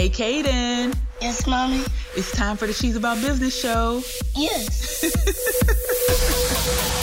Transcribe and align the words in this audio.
Hey, 0.00 0.08
Kaden. 0.08 0.96
Yes, 1.20 1.46
mommy. 1.46 1.82
It's 2.16 2.32
time 2.32 2.56
for 2.56 2.66
the 2.66 2.72
She's 2.72 2.96
About 2.96 3.20
Business 3.20 3.54
show. 3.60 4.02
Yes. 4.34 5.04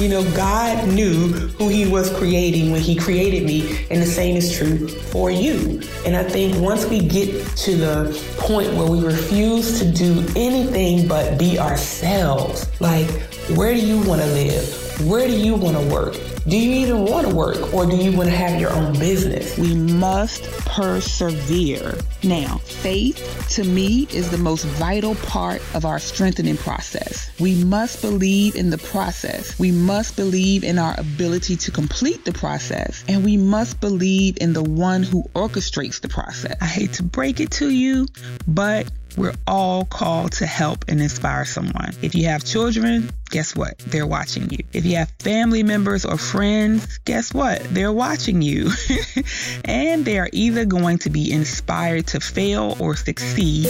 You 0.00 0.08
know, 0.08 0.24
God 0.32 0.88
knew 0.88 1.28
who 1.58 1.68
He 1.68 1.86
was 1.86 2.12
creating 2.16 2.72
when 2.72 2.80
He 2.80 2.96
created 2.96 3.44
me, 3.44 3.86
and 3.90 4.02
the 4.02 4.06
same 4.06 4.36
is 4.36 4.56
true 4.56 4.88
for 4.88 5.30
you. 5.30 5.80
And 6.04 6.16
I 6.16 6.24
think 6.24 6.60
once 6.60 6.84
we 6.86 7.00
get 7.00 7.44
to 7.58 7.76
the 7.76 8.34
point 8.38 8.72
where 8.74 8.88
we 8.88 9.04
refuse 9.04 9.78
to 9.78 9.90
do 9.90 10.26
anything 10.34 11.06
but 11.06 11.38
be 11.38 11.58
ourselves, 11.58 12.68
like, 12.80 13.08
where 13.56 13.74
do 13.74 13.84
you 13.84 13.98
want 14.02 14.20
to 14.20 14.26
live? 14.28 15.06
Where 15.08 15.26
do 15.26 15.36
you 15.36 15.54
want 15.54 15.76
to 15.76 15.94
work? 15.94 16.33
Do 16.46 16.58
you 16.58 16.74
even 16.86 17.06
want 17.06 17.26
to 17.26 17.34
work 17.34 17.72
or 17.72 17.86
do 17.86 17.96
you 17.96 18.14
want 18.14 18.28
to 18.28 18.36
have 18.36 18.60
your 18.60 18.70
own 18.70 18.92
business? 18.98 19.56
We 19.56 19.74
must 19.74 20.42
persevere. 20.66 21.98
Now, 22.22 22.58
faith 22.58 23.46
to 23.52 23.64
me 23.64 24.06
is 24.12 24.30
the 24.30 24.36
most 24.36 24.66
vital 24.66 25.14
part 25.14 25.62
of 25.74 25.86
our 25.86 25.98
strengthening 25.98 26.58
process. 26.58 27.30
We 27.40 27.64
must 27.64 28.02
believe 28.02 28.56
in 28.56 28.68
the 28.68 28.76
process. 28.76 29.58
We 29.58 29.70
must 29.70 30.16
believe 30.16 30.64
in 30.64 30.78
our 30.78 30.94
ability 31.00 31.56
to 31.56 31.70
complete 31.70 32.26
the 32.26 32.32
process. 32.32 33.04
And 33.08 33.24
we 33.24 33.38
must 33.38 33.80
believe 33.80 34.36
in 34.38 34.52
the 34.52 34.62
one 34.62 35.02
who 35.02 35.22
orchestrates 35.34 36.02
the 36.02 36.08
process. 36.08 36.58
I 36.60 36.66
hate 36.66 36.92
to 36.94 37.04
break 37.04 37.40
it 37.40 37.52
to 37.52 37.70
you, 37.70 38.06
but 38.46 38.86
we're 39.16 39.34
all 39.46 39.84
called 39.84 40.32
to 40.32 40.46
help 40.46 40.84
and 40.88 41.00
inspire 41.00 41.44
someone. 41.44 41.94
If 42.02 42.14
you 42.14 42.26
have 42.26 42.44
children, 42.44 43.10
guess 43.30 43.54
what? 43.54 43.78
They're 43.78 44.06
watching 44.06 44.50
you. 44.50 44.58
If 44.72 44.84
you 44.84 44.96
have 44.96 45.10
family 45.20 45.62
members 45.62 46.04
or 46.04 46.18
friends, 46.18 46.98
guess 47.04 47.32
what? 47.32 47.62
They're 47.64 47.92
watching 47.92 48.42
you. 48.42 48.70
and 49.64 50.04
they 50.04 50.18
are 50.18 50.28
either 50.32 50.64
going 50.64 50.98
to 50.98 51.10
be 51.10 51.32
inspired 51.32 52.08
to 52.08 52.20
fail 52.20 52.76
or 52.80 52.96
succeed. 52.96 53.68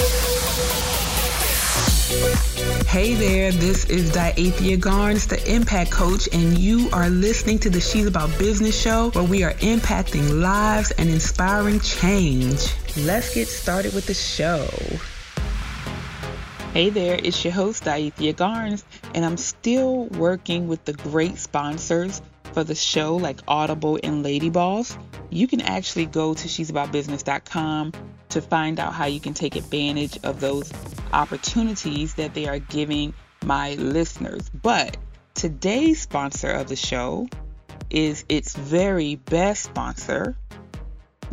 Hey 2.87 3.15
there, 3.15 3.51
this 3.51 3.87
is 3.87 4.13
Diathea 4.13 4.79
Garnes, 4.79 5.27
the 5.27 5.53
Impact 5.53 5.91
Coach, 5.91 6.29
and 6.33 6.57
you 6.57 6.89
are 6.93 7.11
listening 7.11 7.59
to 7.61 7.71
the 7.71 7.81
She's 7.81 8.07
About 8.07 8.31
Business 8.39 8.81
show 8.81 9.11
where 9.11 9.25
we 9.25 9.43
are 9.43 9.55
impacting 9.55 10.41
lives 10.41 10.93
and 10.93 11.11
inspiring 11.11 11.81
change. 11.81 12.73
Let's 12.97 13.35
get 13.35 13.49
started 13.49 13.95
with 13.95 14.07
the 14.07 14.15
show. 14.15 14.69
Hey 16.75 16.91
there, 16.91 17.17
it's 17.23 17.45
your 17.45 17.53
host, 17.53 17.85
Diathea 17.85 18.35
Garnes, 18.35 18.83
and 19.15 19.25
I'm 19.25 19.37
still 19.37 20.07
working 20.07 20.67
with 20.67 20.85
the 20.85 20.93
great 20.93 21.39
sponsors 21.39 22.21
for 22.53 22.65
the 22.65 22.75
show 22.75 23.15
like 23.15 23.39
Audible 23.47 24.01
and 24.03 24.25
Lady 24.25 24.51
Boss. 24.51 24.99
You 25.31 25.47
can 25.47 25.61
actually 25.61 26.07
go 26.07 26.35
to 26.35 26.49
she'saboutbusiness.com 26.49 27.93
to 28.31 28.43
find 28.43 28.81
out 28.81 28.93
how 28.93 29.05
you 29.05 29.21
can 29.21 29.35
take 29.35 29.55
advantage 29.55 30.19
of 30.25 30.41
those 30.41 30.73
opportunities 31.13 32.15
that 32.15 32.35
they 32.35 32.49
are 32.49 32.59
giving 32.59 33.15
my 33.45 33.75
listeners. 33.75 34.51
But 34.51 34.97
today's 35.35 36.01
sponsor 36.01 36.51
of 36.51 36.67
the 36.67 36.75
show 36.75 37.29
is 37.89 38.25
its 38.29 38.57
very 38.57 39.15
best 39.15 39.63
sponsor, 39.63 40.37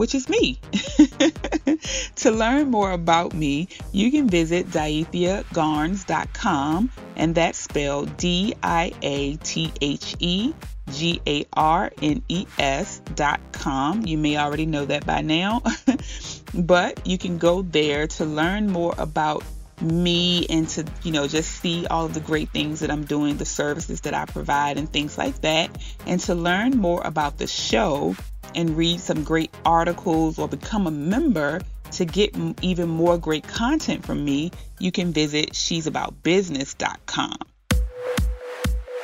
which 0.01 0.15
is 0.15 0.27
me. 0.27 0.59
to 2.15 2.31
learn 2.31 2.71
more 2.71 2.91
about 2.91 3.35
me, 3.35 3.67
you 3.91 4.09
can 4.09 4.27
visit 4.27 4.65
diatheagarnes.com, 4.69 6.91
and 7.15 7.35
that's 7.35 7.59
spelled 7.59 8.17
D 8.17 8.55
I 8.63 8.91
A 9.03 9.35
T 9.35 9.71
H 9.79 10.15
E 10.17 10.55
G 10.91 11.21
A 11.27 11.45
R 11.53 11.91
N 12.01 12.23
E 12.29 12.47
S.com. 12.57 14.07
You 14.07 14.17
may 14.17 14.37
already 14.37 14.65
know 14.65 14.85
that 14.85 15.05
by 15.05 15.21
now, 15.21 15.61
but 16.55 17.05
you 17.05 17.19
can 17.19 17.37
go 17.37 17.61
there 17.61 18.07
to 18.07 18.25
learn 18.25 18.71
more 18.71 18.95
about 18.97 19.43
me 19.81 20.45
and 20.49 20.69
to 20.69 20.85
you 21.03 21.11
know 21.11 21.27
just 21.27 21.61
see 21.61 21.87
all 21.87 22.05
of 22.05 22.13
the 22.13 22.19
great 22.19 22.49
things 22.49 22.81
that 22.81 22.91
I'm 22.91 23.03
doing 23.03 23.37
the 23.37 23.45
services 23.45 24.01
that 24.01 24.13
I 24.13 24.25
provide 24.25 24.77
and 24.77 24.91
things 24.91 25.17
like 25.17 25.41
that 25.41 25.75
and 26.05 26.19
to 26.21 26.35
learn 26.35 26.77
more 26.77 27.01
about 27.03 27.37
the 27.37 27.47
show 27.47 28.15
and 28.55 28.77
read 28.77 28.99
some 28.99 29.23
great 29.23 29.53
articles 29.65 30.37
or 30.37 30.47
become 30.47 30.87
a 30.87 30.91
member 30.91 31.61
to 31.91 32.05
get 32.05 32.35
even 32.61 32.89
more 32.89 33.17
great 33.17 33.47
content 33.47 34.05
from 34.05 34.23
me, 34.23 34.51
you 34.79 34.91
can 34.91 35.11
visit 35.11 35.55
she'saboutbusiness.com. 35.55 37.37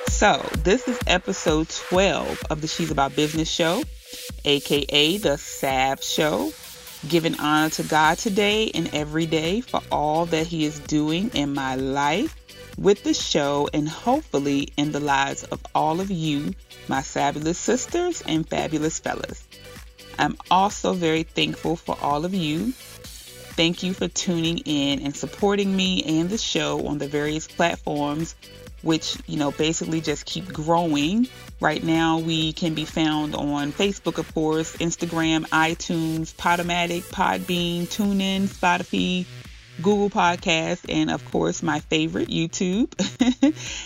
So, 0.10 0.50
this 0.64 0.88
is 0.88 0.98
episode 1.06 1.70
12 1.70 2.44
of 2.50 2.62
the 2.62 2.68
She's 2.68 2.90
About 2.90 3.16
Business 3.16 3.50
show, 3.50 3.84
aka 4.46 5.18
the 5.18 5.38
SAB 5.38 6.02
show, 6.02 6.52
giving 7.08 7.40
honor 7.40 7.70
to 7.72 7.84
God 7.84 8.18
today 8.18 8.72
and 8.74 8.94
every 8.94 9.26
day 9.26 9.62
for 9.62 9.82
all 9.92 10.26
that 10.28 10.48
He 10.48 10.66
is 10.66 10.80
doing 10.80 11.32
in 11.34 11.54
my 11.54 11.76
life 11.76 12.36
with 12.78 13.04
the 13.04 13.14
show 13.14 13.70
and 13.74 13.88
hopefully 13.90 14.70
in 14.78 14.92
the 14.92 15.00
lives 15.00 15.44
of 15.44 15.60
all 15.74 16.00
of 16.00 16.12
you, 16.12 16.54
my 16.88 17.02
fabulous 17.02 17.58
sisters 17.58 18.22
and 18.22 18.48
fabulous 18.48 19.00
fellas. 19.00 19.44
I'm 20.20 20.38
also 20.50 20.94
very 20.94 21.24
thankful 21.24 21.76
for 21.76 21.98
all 22.02 22.26
of 22.26 22.34
you. 22.34 22.72
Thank 22.72 23.82
you 23.82 23.94
for 23.94 24.08
tuning 24.08 24.60
in 24.60 25.02
and 25.02 25.16
supporting 25.16 25.76
me 25.76 26.04
and 26.04 26.30
the 26.30 26.38
show 26.38 26.86
on 26.88 27.00
the 27.00 27.08
various 27.08 27.48
platforms, 27.48 28.36
which, 28.82 29.18
you 29.28 29.38
know, 29.38 29.52
basically 29.52 30.02
just 30.02 30.26
keep 30.26 30.46
growing. 30.52 31.28
Right 31.60 31.84
now, 31.84 32.20
we 32.20 32.54
can 32.54 32.74
be 32.74 32.86
found 32.86 33.36
on 33.36 33.72
Facebook, 33.72 34.18
of 34.18 34.34
course, 34.34 34.76
Instagram, 34.78 35.48
iTunes, 35.50 36.34
Podomatic, 36.36 37.04
Podbean, 37.04 37.84
TuneIn, 37.84 38.44
Spotify, 38.44 39.26
Google 39.82 40.10
Podcast, 40.10 40.86
and 40.90 41.12
of 41.12 41.24
course, 41.32 41.62
my 41.62 41.80
favorite, 41.80 42.30
YouTube. 42.30 42.92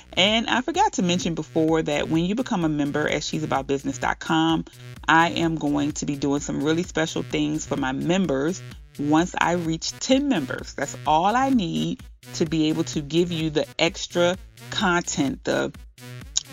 and 0.14 0.48
I 0.48 0.62
forgot 0.62 0.94
to 0.94 1.04
mention 1.04 1.36
before 1.36 1.82
that 1.82 2.10
when 2.10 2.26
you 2.26 2.36
become 2.36 2.64
a 2.64 2.70
member 2.70 3.08
at 3.08 3.24
she'saboutbusiness.com, 3.24 4.66
I 5.08 5.30
am 5.30 5.56
going 5.56 5.92
to 5.94 6.06
be 6.06 6.16
doing 6.16 6.40
some 6.40 6.64
really 6.64 6.84
special 6.84 7.24
things 7.24 7.66
for 7.66 7.76
my 7.76 7.92
members 7.92 8.62
once 9.00 9.34
I 9.38 9.54
reach 9.54 9.92
10 10.00 10.30
members. 10.30 10.74
That's 10.74 10.98
all 11.06 11.36
I 11.36 11.50
need 11.50 12.02
to 12.34 12.46
be 12.46 12.70
able 12.70 12.84
to 12.84 13.02
give 13.02 13.32
you 13.32 13.50
the 13.50 13.66
extra 13.80 14.38
content, 14.70 15.44
the 15.44 15.72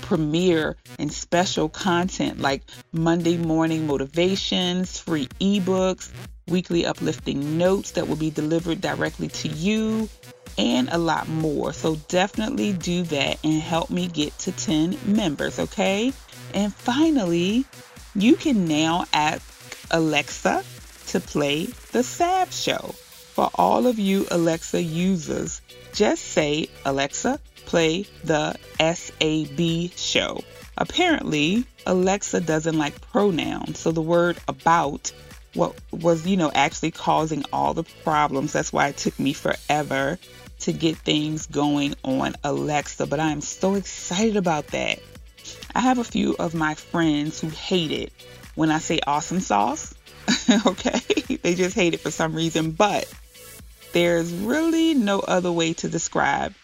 premiere 0.02 0.76
and 0.98 1.12
special 1.12 1.68
content 1.68 2.40
like 2.40 2.62
Monday 2.92 3.36
morning 3.36 3.86
motivations, 3.86 4.98
free 4.98 5.28
ebooks, 5.40 6.10
weekly 6.48 6.86
uplifting 6.86 7.58
notes 7.58 7.92
that 7.92 8.08
will 8.08 8.16
be 8.16 8.30
delivered 8.30 8.80
directly 8.80 9.28
to 9.28 9.48
you, 9.48 10.08
and 10.56 10.88
a 10.90 10.98
lot 10.98 11.28
more. 11.28 11.72
So 11.72 11.96
definitely 12.08 12.72
do 12.72 13.02
that 13.04 13.38
and 13.44 13.60
help 13.60 13.90
me 13.90 14.08
get 14.08 14.36
to 14.40 14.52
10 14.52 14.98
members, 15.04 15.58
okay? 15.58 16.12
And 16.54 16.74
finally, 16.74 17.64
you 18.14 18.34
can 18.36 18.66
now 18.66 19.04
ask 19.12 19.42
Alexa 19.90 20.64
to 21.08 21.20
play 21.20 21.66
the 21.92 22.02
SAB 22.02 22.50
show. 22.50 22.94
For 23.38 23.50
all 23.54 23.86
of 23.86 24.00
you 24.00 24.26
Alexa 24.32 24.82
users, 24.82 25.60
just 25.92 26.24
say, 26.24 26.68
Alexa, 26.84 27.38
play 27.66 28.04
the 28.24 28.56
SAB 28.80 29.96
show. 29.96 30.42
Apparently, 30.76 31.64
Alexa 31.86 32.40
doesn't 32.40 32.76
like 32.76 33.00
pronouns, 33.00 33.78
so 33.78 33.92
the 33.92 34.02
word 34.02 34.38
about 34.48 35.12
what 35.54 35.76
was, 35.92 36.26
you 36.26 36.36
know, 36.36 36.50
actually 36.52 36.90
causing 36.90 37.44
all 37.52 37.74
the 37.74 37.84
problems. 38.02 38.52
That's 38.52 38.72
why 38.72 38.88
it 38.88 38.96
took 38.96 39.16
me 39.20 39.34
forever 39.34 40.18
to 40.62 40.72
get 40.72 40.96
things 40.96 41.46
going 41.46 41.94
on 42.02 42.34
Alexa, 42.42 43.06
but 43.06 43.20
I 43.20 43.30
am 43.30 43.40
so 43.40 43.76
excited 43.76 44.36
about 44.36 44.66
that. 44.72 44.98
I 45.76 45.80
have 45.82 45.98
a 45.98 46.04
few 46.04 46.34
of 46.40 46.56
my 46.56 46.74
friends 46.74 47.40
who 47.40 47.50
hate 47.50 47.92
it 47.92 48.12
when 48.56 48.72
I 48.72 48.80
say 48.80 48.98
awesome 49.06 49.38
sauce. 49.38 49.94
okay? 50.66 50.98
They 51.42 51.54
just 51.54 51.76
hate 51.76 51.94
it 51.94 52.00
for 52.00 52.10
some 52.10 52.34
reason, 52.34 52.72
but 52.72 53.06
there's 53.92 54.32
really 54.32 54.94
no 54.94 55.20
other 55.20 55.52
way 55.52 55.72
to 55.74 55.88
describe 55.88 56.54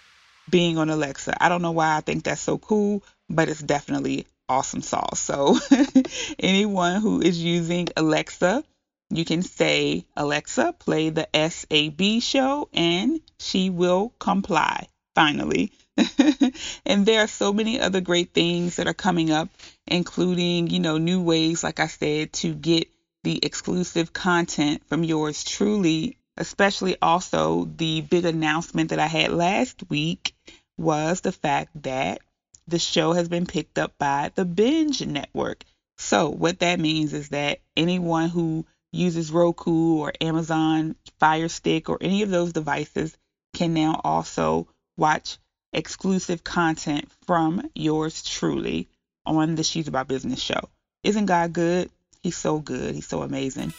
being 0.49 0.79
on 0.79 0.91
Alexa. 0.91 1.43
I 1.43 1.49
don't 1.49 1.62
know 1.62 1.73
why 1.73 1.97
I 1.97 2.00
think 2.00 2.25
that's 2.25 2.41
so 2.41 2.59
cool, 2.59 3.03
but 3.29 3.49
it's 3.49 3.62
definitely 3.62 4.26
awesome 4.49 4.82
sauce. 4.82 5.21
So, 5.21 5.59
anyone 6.38 7.00
who 7.00 7.21
is 7.21 7.43
using 7.43 7.88
Alexa, 7.97 8.65
you 9.11 9.25
can 9.25 9.43
say, 9.43 10.05
Alexa, 10.17 10.75
play 10.79 11.11
the 11.11 11.29
SAB 11.35 12.21
show, 12.21 12.69
and 12.73 13.21
she 13.38 13.70
will 13.70 14.12
comply 14.19 14.88
finally. 15.15 15.73
and 16.87 17.06
there 17.06 17.20
are 17.20 17.29
so 17.29 17.53
many 17.53 17.81
other 17.81 18.00
great 18.00 18.35
things 18.35 18.77
that 18.77 18.88
are 18.88 18.94
coming 18.94 19.31
up, 19.31 19.49
including, 19.87 20.69
you 20.69 20.81
know, 20.81 20.99
new 20.99 21.23
ways, 21.23 21.62
like 21.62 21.81
I 21.81 21.87
said, 21.87 22.32
to 22.35 22.53
get 22.55 22.88
the 23.23 23.44
exclusive 23.44 24.12
content 24.12 24.82
from 24.88 25.05
yours 25.05 25.44
truly, 25.44 26.19
especially 26.36 26.96
also 27.00 27.64
the 27.76 28.00
big 28.00 28.25
announcement 28.25 28.90
that 28.90 28.98
I 28.98 29.06
had 29.06 29.32
last 29.32 29.88
week 29.88 30.34
was 30.76 31.20
the 31.20 31.32
fact 31.32 31.82
that 31.82 32.20
the 32.66 32.78
show 32.78 33.12
has 33.12 33.28
been 33.28 33.46
picked 33.46 33.78
up 33.78 33.96
by 33.98 34.32
the 34.34 34.44
Binge 34.44 35.04
Network. 35.06 35.64
So, 35.98 36.31
what 36.31 36.60
that 36.60 36.81
means 36.81 37.12
is 37.12 37.28
that 37.28 37.60
anyone 37.76 38.28
who 38.28 38.66
uses 38.92 39.31
Roku 39.31 39.98
or 39.98 40.12
Amazon 40.20 40.96
Fire 41.20 41.48
Stick 41.48 41.88
or 41.88 41.98
any 42.00 42.22
of 42.22 42.31
those 42.31 42.52
devices 42.52 43.16
can 43.54 43.75
now 43.75 44.00
also 44.02 44.66
watch 44.96 45.38
exclusive 45.72 46.42
content 46.42 47.10
from 47.26 47.70
yours 47.75 48.22
truly 48.22 48.88
on 49.26 49.54
the 49.54 49.62
She's 49.62 49.88
About 49.88 50.08
Business 50.08 50.40
show. 50.40 50.69
Isn't 51.02 51.26
God 51.26 51.52
good? 51.52 51.90
He's 52.22 52.36
so 52.36 52.58
good. 52.58 52.94
He's 52.94 53.06
so 53.06 53.22
amazing. 53.22 53.72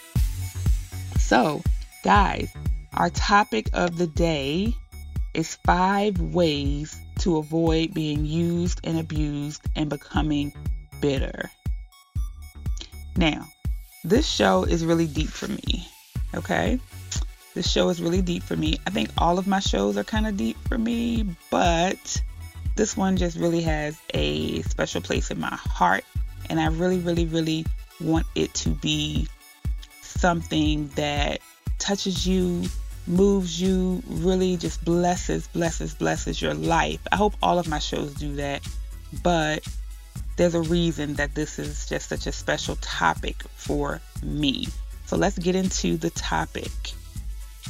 So, 1.20 1.64
guys, 2.06 2.54
our 2.94 3.10
topic 3.10 3.68
of 3.74 3.98
the 3.98 4.06
day 4.06 4.72
is 5.34 5.56
five 5.66 6.22
ways 6.22 7.00
to 7.18 7.38
avoid 7.38 7.96
being 7.96 8.24
used 8.24 8.80
and 8.84 9.00
abused 9.00 9.64
and 9.76 9.90
becoming 9.90 10.54
bitter. 11.02 11.50
Now, 13.18 13.48
this 14.04 14.28
show 14.28 14.66
is 14.66 14.86
really 14.86 15.08
deep 15.08 15.30
for 15.30 15.48
me. 15.48 15.88
Okay? 16.36 16.80
This 17.56 17.68
show 17.68 17.90
is 17.90 18.00
really 18.00 18.22
deep 18.22 18.44
for 18.44 18.56
me. 18.56 18.78
I 18.86 18.92
think 18.92 19.10
all 19.18 19.40
of 19.40 19.48
my 19.48 19.60
shows 19.60 19.98
are 19.98 20.04
kind 20.04 20.28
of 20.28 20.38
deep 20.38 20.58
for 20.68 20.78
me, 20.78 21.26
but 21.50 22.22
this 22.76 22.96
one 22.96 23.18
just 23.18 23.36
really 23.36 23.62
has 23.62 23.98
a 24.14 24.62
special 24.62 25.02
place 25.02 25.32
in 25.32 25.40
my 25.40 25.56
heart. 25.56 26.04
And 26.52 26.60
I 26.60 26.68
really, 26.68 27.00
really, 27.00 27.26
really 27.26 27.66
want 28.00 28.28
it 28.36 28.54
to 28.54 28.70
be 28.70 29.28
something 30.04 30.90
that 30.90 31.40
touches 31.86 32.26
you, 32.26 32.64
moves 33.06 33.62
you, 33.62 34.02
really 34.08 34.58
just 34.58 34.84
blesses, 34.84 35.48
blesses, 35.48 35.94
blesses 35.94 36.42
your 36.42 36.56
life. 36.56 37.00
I 37.12 37.16
hope 37.16 37.36
all 37.44 37.60
of 37.60 37.68
my 37.68 37.80
shows 37.80 38.14
do 38.16 38.36
that. 38.38 38.68
But 39.22 39.68
there's 40.36 40.56
a 40.56 40.62
reason 40.62 41.14
that 41.14 41.36
this 41.36 41.60
is 41.60 41.88
just 41.88 42.10
such 42.10 42.26
a 42.28 42.32
special 42.32 42.76
topic 42.78 43.44
for 43.56 44.02
me. 44.24 44.68
So 45.06 45.16
let's 45.16 45.38
get 45.38 45.56
into 45.56 45.98
the 45.98 46.10
topic. 46.10 46.72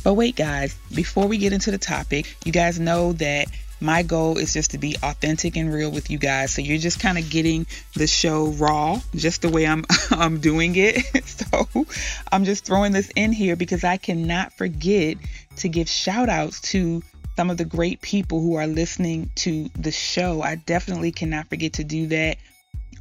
But 0.04 0.14
wait, 0.14 0.36
guys, 0.36 0.76
before 0.94 1.28
we 1.28 1.38
get 1.38 1.52
into 1.52 1.72
the 1.72 1.78
topic, 1.78 2.38
you 2.46 2.52
guys 2.52 2.80
know 2.80 3.12
that 3.14 3.48
my 3.80 4.04
goal 4.04 4.38
is 4.38 4.54
just 4.54 4.72
to 4.72 4.78
be 4.78 4.96
authentic 5.04 5.58
and 5.58 5.74
real 5.74 5.92
with 5.92 6.10
you 6.10 6.18
guys. 6.18 6.54
So 6.54 6.62
you're 6.62 6.78
just 6.78 7.00
kind 7.00 7.18
of 7.18 7.30
getting 7.30 7.68
the 7.96 8.08
show 8.08 8.48
raw, 8.48 9.00
just 9.14 9.42
the 9.42 9.50
way 9.50 9.68
I'm 9.68 9.86
I'm 10.12 10.40
doing 10.40 10.74
it. 10.76 11.04
so 11.26 11.86
I'm 12.32 12.46
just 12.46 12.66
throwing 12.66 12.92
this 12.92 13.12
in 13.16 13.32
here 13.32 13.56
because 13.56 13.84
I 13.84 13.98
cannot 13.98 14.54
forget 14.54 15.18
to 15.58 15.70
give 15.70 15.90
shout 15.90 16.30
outs 16.30 16.62
to 16.62 17.02
some 17.36 17.50
of 17.50 17.58
the 17.58 17.66
great 17.66 18.02
people 18.02 18.42
who 18.42 18.56
are 18.56 18.68
listening 18.68 19.30
to 19.36 19.70
the 19.78 19.92
show. 19.92 20.42
I 20.42 20.56
definitely 20.56 21.12
cannot 21.12 21.50
forget 21.50 21.74
to 21.74 21.84
do 21.84 22.08
that. 22.08 22.38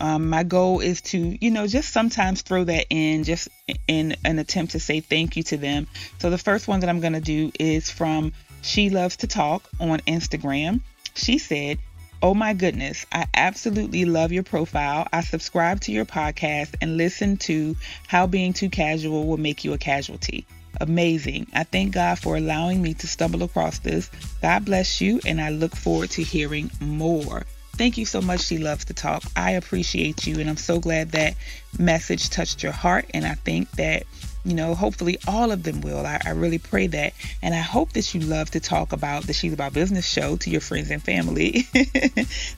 Um, 0.01 0.29
my 0.29 0.43
goal 0.43 0.81
is 0.81 1.01
to, 1.03 1.19
you 1.19 1.53
know, 1.53 1.69
just 1.69 1.93
sometimes 1.93 2.43
throw 2.43 2.65
that 2.65 2.87
in 2.91 3.23
just 3.23 3.49
in 3.87 4.17
an 4.25 4.41
attempt 4.41 4.73
to 4.73 4.81
say 4.81 4.99
thank 4.99 5.37
you 5.37 5.45
to 5.45 5.57
them. 5.57 5.87
So 6.19 6.31
the 6.31 6.39
first 6.39 6.67
one 6.67 6.81
that 6.81 6.91
I'm 6.91 7.01
going 7.01 7.13
to 7.13 7.21
do 7.21 7.53
is 7.61 7.91
from 7.91 8.33
She 8.65 8.89
Loves 8.89 9.19
to 9.19 9.27
Talk 9.27 9.63
on 9.79 10.01
Instagram. 10.01 10.81
She 11.15 11.37
said, 11.37 11.79
Oh 12.23 12.33
my 12.33 12.55
goodness, 12.55 13.05
I 13.13 13.27
absolutely 13.35 14.07
love 14.07 14.33
your 14.33 14.43
profile. 14.43 15.07
I 15.13 15.21
subscribe 15.21 15.81
to 15.83 15.93
your 15.93 16.07
podcast 16.07 16.75
and 16.81 16.97
listen 16.97 17.37
to 17.39 17.77
how 18.09 18.27
being 18.27 18.55
too 18.55 18.71
casual 18.71 19.27
will 19.27 19.37
make 19.37 19.65
you 19.65 19.75
a 19.75 19.79
casualty. 19.79 20.47
Amazing. 20.81 21.47
I 21.55 21.65
thank 21.65 21.93
God 21.93 22.19
for 22.19 22.37
allowing 22.37 22.81
me 22.81 22.95
to 22.95 23.07
stumble 23.07 23.43
across 23.43 23.81
this. 23.81 24.11
God 24.41 24.65
bless 24.65 24.99
you, 24.99 25.21
and 25.27 25.43
I 25.43 25.51
look 25.51 25.77
forward 25.77 26.11
to 26.13 26.23
hearing 26.23 26.71
more. 26.81 27.45
Thank 27.77 27.99
you 27.99 28.07
so 28.07 28.23
much. 28.23 28.41
She 28.41 28.57
loves 28.57 28.87
to 28.87 28.95
talk. 28.95 29.23
I 29.37 29.53
appreciate 29.53 30.27
you, 30.27 30.41
and 30.41 30.49
I'm 30.49 30.57
so 30.57 30.81
glad 30.81 31.13
that 31.13 31.35
message 31.79 32.31
touched 32.31 32.63
your 32.63 32.73
heart. 32.73 33.05
And 33.13 33.27
I 33.27 33.35
think 33.35 33.71
that, 33.73 34.05
you 34.45 34.55
know, 34.55 34.75
hopefully 34.75 35.19
all 35.27 35.51
of 35.51 35.63
them 35.63 35.81
will. 35.81 36.05
I, 36.05 36.21
I 36.25 36.31
really 36.31 36.59
pray 36.59 36.87
that. 36.89 37.15
And 37.43 37.55
I 37.55 37.61
hope 37.61 37.93
that 37.93 38.15
you 38.15 38.21
love 38.21 38.51
to 38.53 38.61
talk 38.61 38.93
about 38.93 39.25
the 39.25 39.33
She's 39.33 39.53
About 39.53 39.73
Business 39.73 40.07
show 40.07 40.37
to 40.37 40.51
your 40.51 40.61
friends 40.61 40.91
and 40.91 41.03
family. 41.03 41.63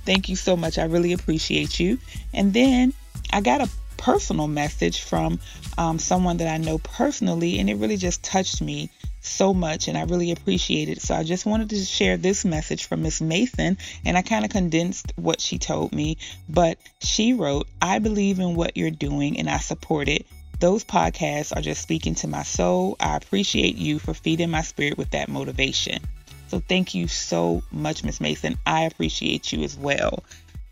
Thank 0.04 0.28
you 0.28 0.36
so 0.36 0.56
much. 0.56 0.78
I 0.78 0.84
really 0.84 1.12
appreciate 1.12 1.78
you. 1.78 1.98
And 2.34 2.52
then 2.52 2.92
I 3.32 3.40
got 3.40 3.60
a 3.60 3.70
personal 3.96 4.46
message 4.46 5.02
from 5.02 5.40
um, 5.78 5.98
someone 5.98 6.38
that 6.38 6.48
I 6.48 6.58
know 6.58 6.78
personally, 6.78 7.58
and 7.58 7.70
it 7.70 7.76
really 7.76 7.96
just 7.96 8.22
touched 8.22 8.60
me 8.60 8.90
so 9.20 9.52
much 9.52 9.88
and 9.88 9.98
I 9.98 10.04
really 10.04 10.30
appreciate 10.30 10.88
it. 10.88 11.02
So 11.02 11.14
I 11.14 11.24
just 11.24 11.46
wanted 11.46 11.70
to 11.70 11.84
share 11.84 12.16
this 12.16 12.44
message 12.44 12.86
from 12.86 13.02
Miss 13.02 13.20
Mason 13.20 13.76
and 14.04 14.16
I 14.16 14.22
kind 14.22 14.44
of 14.44 14.52
condensed 14.52 15.12
what 15.16 15.40
she 15.40 15.58
told 15.58 15.92
me, 15.92 16.18
but 16.48 16.78
she 17.00 17.32
wrote, 17.32 17.66
"I 17.82 17.98
believe 17.98 18.38
in 18.38 18.54
what 18.54 18.76
you're 18.76 18.90
doing 18.90 19.38
and 19.38 19.50
I 19.50 19.58
support 19.58 20.08
it. 20.08 20.26
Those 20.58 20.84
podcasts 20.84 21.54
are 21.56 21.62
just 21.62 21.82
speaking 21.82 22.14
to 22.16 22.28
my 22.28 22.42
soul. 22.42 22.96
I 22.98 23.16
appreciate 23.16 23.76
you 23.76 23.98
for 23.98 24.14
feeding 24.14 24.50
my 24.50 24.62
spirit 24.62 24.96
with 24.96 25.10
that 25.10 25.28
motivation." 25.28 26.02
So 26.48 26.60
thank 26.60 26.94
you 26.94 27.08
so 27.08 27.62
much, 27.70 28.04
Miss 28.04 28.20
Mason. 28.20 28.58
I 28.64 28.84
appreciate 28.84 29.52
you 29.52 29.62
as 29.64 29.76
well. 29.76 30.22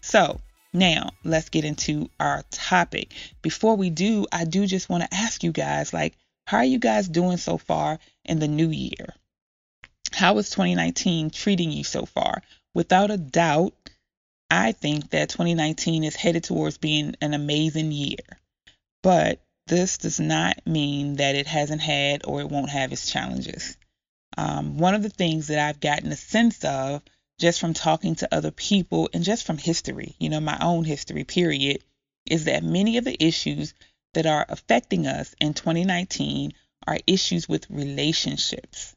So, 0.00 0.40
now, 0.72 1.10
let's 1.22 1.48
get 1.48 1.64
into 1.64 2.10
our 2.18 2.44
topic. 2.50 3.12
Before 3.42 3.76
we 3.76 3.90
do, 3.90 4.26
I 4.32 4.44
do 4.44 4.66
just 4.66 4.88
want 4.88 5.04
to 5.04 5.14
ask 5.14 5.42
you 5.42 5.52
guys 5.52 5.92
like 5.92 6.14
how 6.46 6.58
are 6.58 6.64
you 6.64 6.78
guys 6.78 7.08
doing 7.08 7.36
so 7.36 7.58
far 7.58 7.98
in 8.24 8.38
the 8.38 8.48
new 8.48 8.68
year? 8.68 9.14
How 10.12 10.38
is 10.38 10.50
2019 10.50 11.30
treating 11.30 11.70
you 11.70 11.84
so 11.84 12.06
far? 12.06 12.42
Without 12.74 13.10
a 13.10 13.16
doubt, 13.16 13.74
I 14.50 14.72
think 14.72 15.10
that 15.10 15.30
2019 15.30 16.04
is 16.04 16.16
headed 16.16 16.44
towards 16.44 16.78
being 16.78 17.14
an 17.20 17.34
amazing 17.34 17.92
year. 17.92 18.40
But 19.02 19.43
this 19.66 19.98
does 19.98 20.20
not 20.20 20.66
mean 20.66 21.16
that 21.16 21.34
it 21.36 21.46
hasn't 21.46 21.80
had 21.80 22.22
or 22.24 22.40
it 22.40 22.48
won't 22.48 22.70
have 22.70 22.92
its 22.92 23.10
challenges. 23.10 23.76
Um, 24.36 24.78
one 24.78 24.94
of 24.94 25.02
the 25.02 25.10
things 25.10 25.46
that 25.46 25.58
I've 25.58 25.80
gotten 25.80 26.12
a 26.12 26.16
sense 26.16 26.64
of 26.64 27.02
just 27.38 27.60
from 27.60 27.74
talking 27.74 28.14
to 28.16 28.34
other 28.34 28.50
people 28.50 29.08
and 29.12 29.24
just 29.24 29.44
from 29.44 29.58
history, 29.58 30.14
you 30.18 30.28
know, 30.28 30.40
my 30.40 30.58
own 30.60 30.84
history, 30.84 31.24
period, 31.24 31.82
is 32.26 32.44
that 32.44 32.62
many 32.62 32.96
of 32.96 33.04
the 33.04 33.22
issues 33.22 33.74
that 34.14 34.26
are 34.26 34.46
affecting 34.48 35.06
us 35.06 35.34
in 35.40 35.54
2019 35.54 36.52
are 36.86 36.98
issues 37.06 37.48
with 37.48 37.70
relationships. 37.70 38.94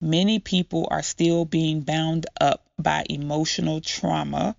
Many 0.00 0.38
people 0.38 0.86
are 0.90 1.02
still 1.02 1.44
being 1.44 1.80
bound 1.80 2.26
up 2.40 2.64
by 2.78 3.04
emotional 3.08 3.80
trauma 3.80 4.56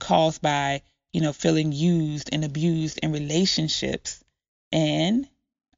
caused 0.00 0.42
by, 0.42 0.82
you 1.12 1.20
know, 1.20 1.32
feeling 1.32 1.72
used 1.72 2.30
and 2.32 2.44
abused 2.44 2.98
in 3.02 3.12
relationships. 3.12 4.22
And 4.72 5.28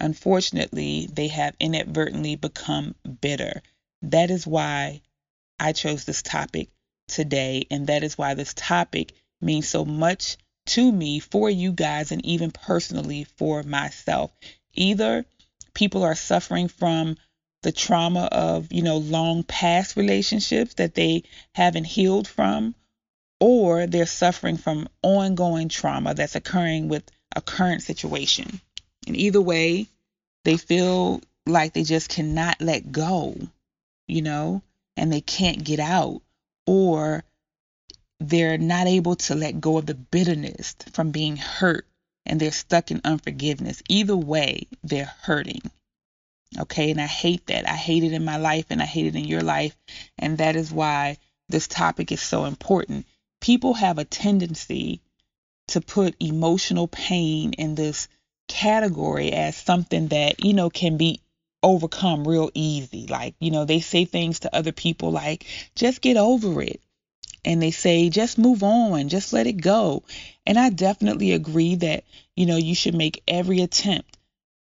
unfortunately, 0.01 1.09
they 1.13 1.29
have 1.29 1.55
inadvertently 1.61 2.37
become 2.37 2.95
bitter. 3.21 3.63
That 4.03 4.31
is 4.31 4.47
why 4.47 5.03
I 5.61 5.73
chose 5.73 6.05
this 6.05 6.23
topic 6.23 6.69
today. 7.09 7.67
And 7.71 7.87
that 7.89 8.03
is 8.03 8.17
why 8.17 8.35
this 8.35 8.55
topic 8.55 9.13
means 9.41 9.69
so 9.69 9.85
much 9.85 10.37
to 10.67 10.93
me 10.93 11.19
for 11.19 11.49
you 11.49 11.73
guys 11.73 12.13
and 12.13 12.25
even 12.25 12.51
personally 12.51 13.25
for 13.37 13.63
myself. 13.63 14.31
Either 14.75 15.25
people 15.75 16.03
are 16.03 16.15
suffering 16.15 16.69
from 16.69 17.17
the 17.63 17.73
trauma 17.73 18.25
of, 18.27 18.73
you 18.73 18.83
know, 18.83 18.99
long 18.99 19.43
past 19.43 19.97
relationships 19.97 20.75
that 20.75 20.95
they 20.95 21.25
haven't 21.55 21.85
healed 21.85 22.29
from, 22.29 22.75
or 23.41 23.87
they're 23.87 24.07
suffering 24.07 24.57
from 24.57 24.89
ongoing 25.03 25.69
trauma 25.69 26.15
that's 26.15 26.37
occurring 26.37 26.89
with 26.89 27.05
a 27.35 27.41
current 27.41 27.83
situation. 27.83 28.61
And 29.09 29.17
either 29.17 29.41
way, 29.41 29.89
they 30.45 30.59
feel 30.59 31.23
like 31.47 31.73
they 31.73 31.83
just 31.83 32.11
cannot 32.11 32.61
let 32.61 32.93
go, 32.93 33.37
you 34.07 34.23
know, 34.23 34.63
and 34.97 35.11
they 35.11 35.23
can't 35.23 35.65
get 35.65 35.81
out, 35.81 36.21
or 36.67 37.25
they're 38.21 38.59
not 38.59 38.87
able 38.87 39.17
to 39.17 39.35
let 39.35 39.61
go 39.61 39.79
of 39.79 39.87
the 39.87 39.95
bitterness 39.95 40.77
from 40.93 41.11
being 41.11 41.37
hurt 41.37 41.87
and 42.27 42.39
they're 42.39 42.53
stuck 42.53 42.91
in 42.91 43.01
unforgiveness. 43.05 43.83
Either 43.89 44.17
way, 44.17 44.67
they're 44.85 45.15
hurting. 45.23 45.63
Okay, 46.59 46.91
and 46.91 47.01
I 47.01 47.07
hate 47.07 47.47
that. 47.47 47.67
I 47.67 47.77
hate 47.77 48.05
it 48.05 48.13
in 48.13 48.25
my 48.25 48.37
life 48.37 48.67
and 48.71 48.83
I 48.83 48.87
hate 48.87 49.07
it 49.07 49.17
in 49.17 49.25
your 49.25 49.43
life. 49.43 49.77
And 50.19 50.39
that 50.39 50.57
is 50.57 50.71
why 50.71 51.17
this 51.49 51.67
topic 51.67 52.13
is 52.13 52.21
so 52.21 52.45
important. 52.45 53.07
People 53.41 53.75
have 53.75 53.99
a 53.99 54.05
tendency 54.05 55.01
to 55.69 55.81
put 55.81 56.15
emotional 56.21 56.89
pain 56.89 57.55
in 57.55 57.75
this 57.75 58.09
category 58.49 59.33
as 59.33 59.57
something 59.57 60.09
that, 60.09 60.45
you 60.45 60.55
know, 60.55 60.71
can 60.71 60.97
be 60.97 61.21
overcome 61.63 62.27
real 62.27 62.51
easy. 62.55 63.07
Like, 63.07 63.35
you 63.39 63.51
know, 63.51 63.65
they 63.65 63.81
say 63.81 64.05
things 64.05 64.41
to 64.41 64.55
other 64.55 64.73
people 64.73 65.11
like, 65.13 65.47
just 65.75 66.01
get 66.01 66.17
over 66.17 66.63
it 66.63 66.81
and 67.45 67.63
they 67.63 67.71
say 67.71 68.11
just 68.11 68.39
move 68.39 68.63
on, 68.63 69.09
just 69.09 69.33
let 69.33 69.47
it 69.47 69.61
go. 69.61 70.03
And 70.47 70.59
I 70.59 70.71
definitely 70.71 71.33
agree 71.33 71.77
that, 71.77 72.05
you 72.37 72.47
know, 72.47 72.57
you 72.57 72.75
should 72.75 72.95
make 72.95 73.23
every 73.29 73.61
attempt 73.61 74.17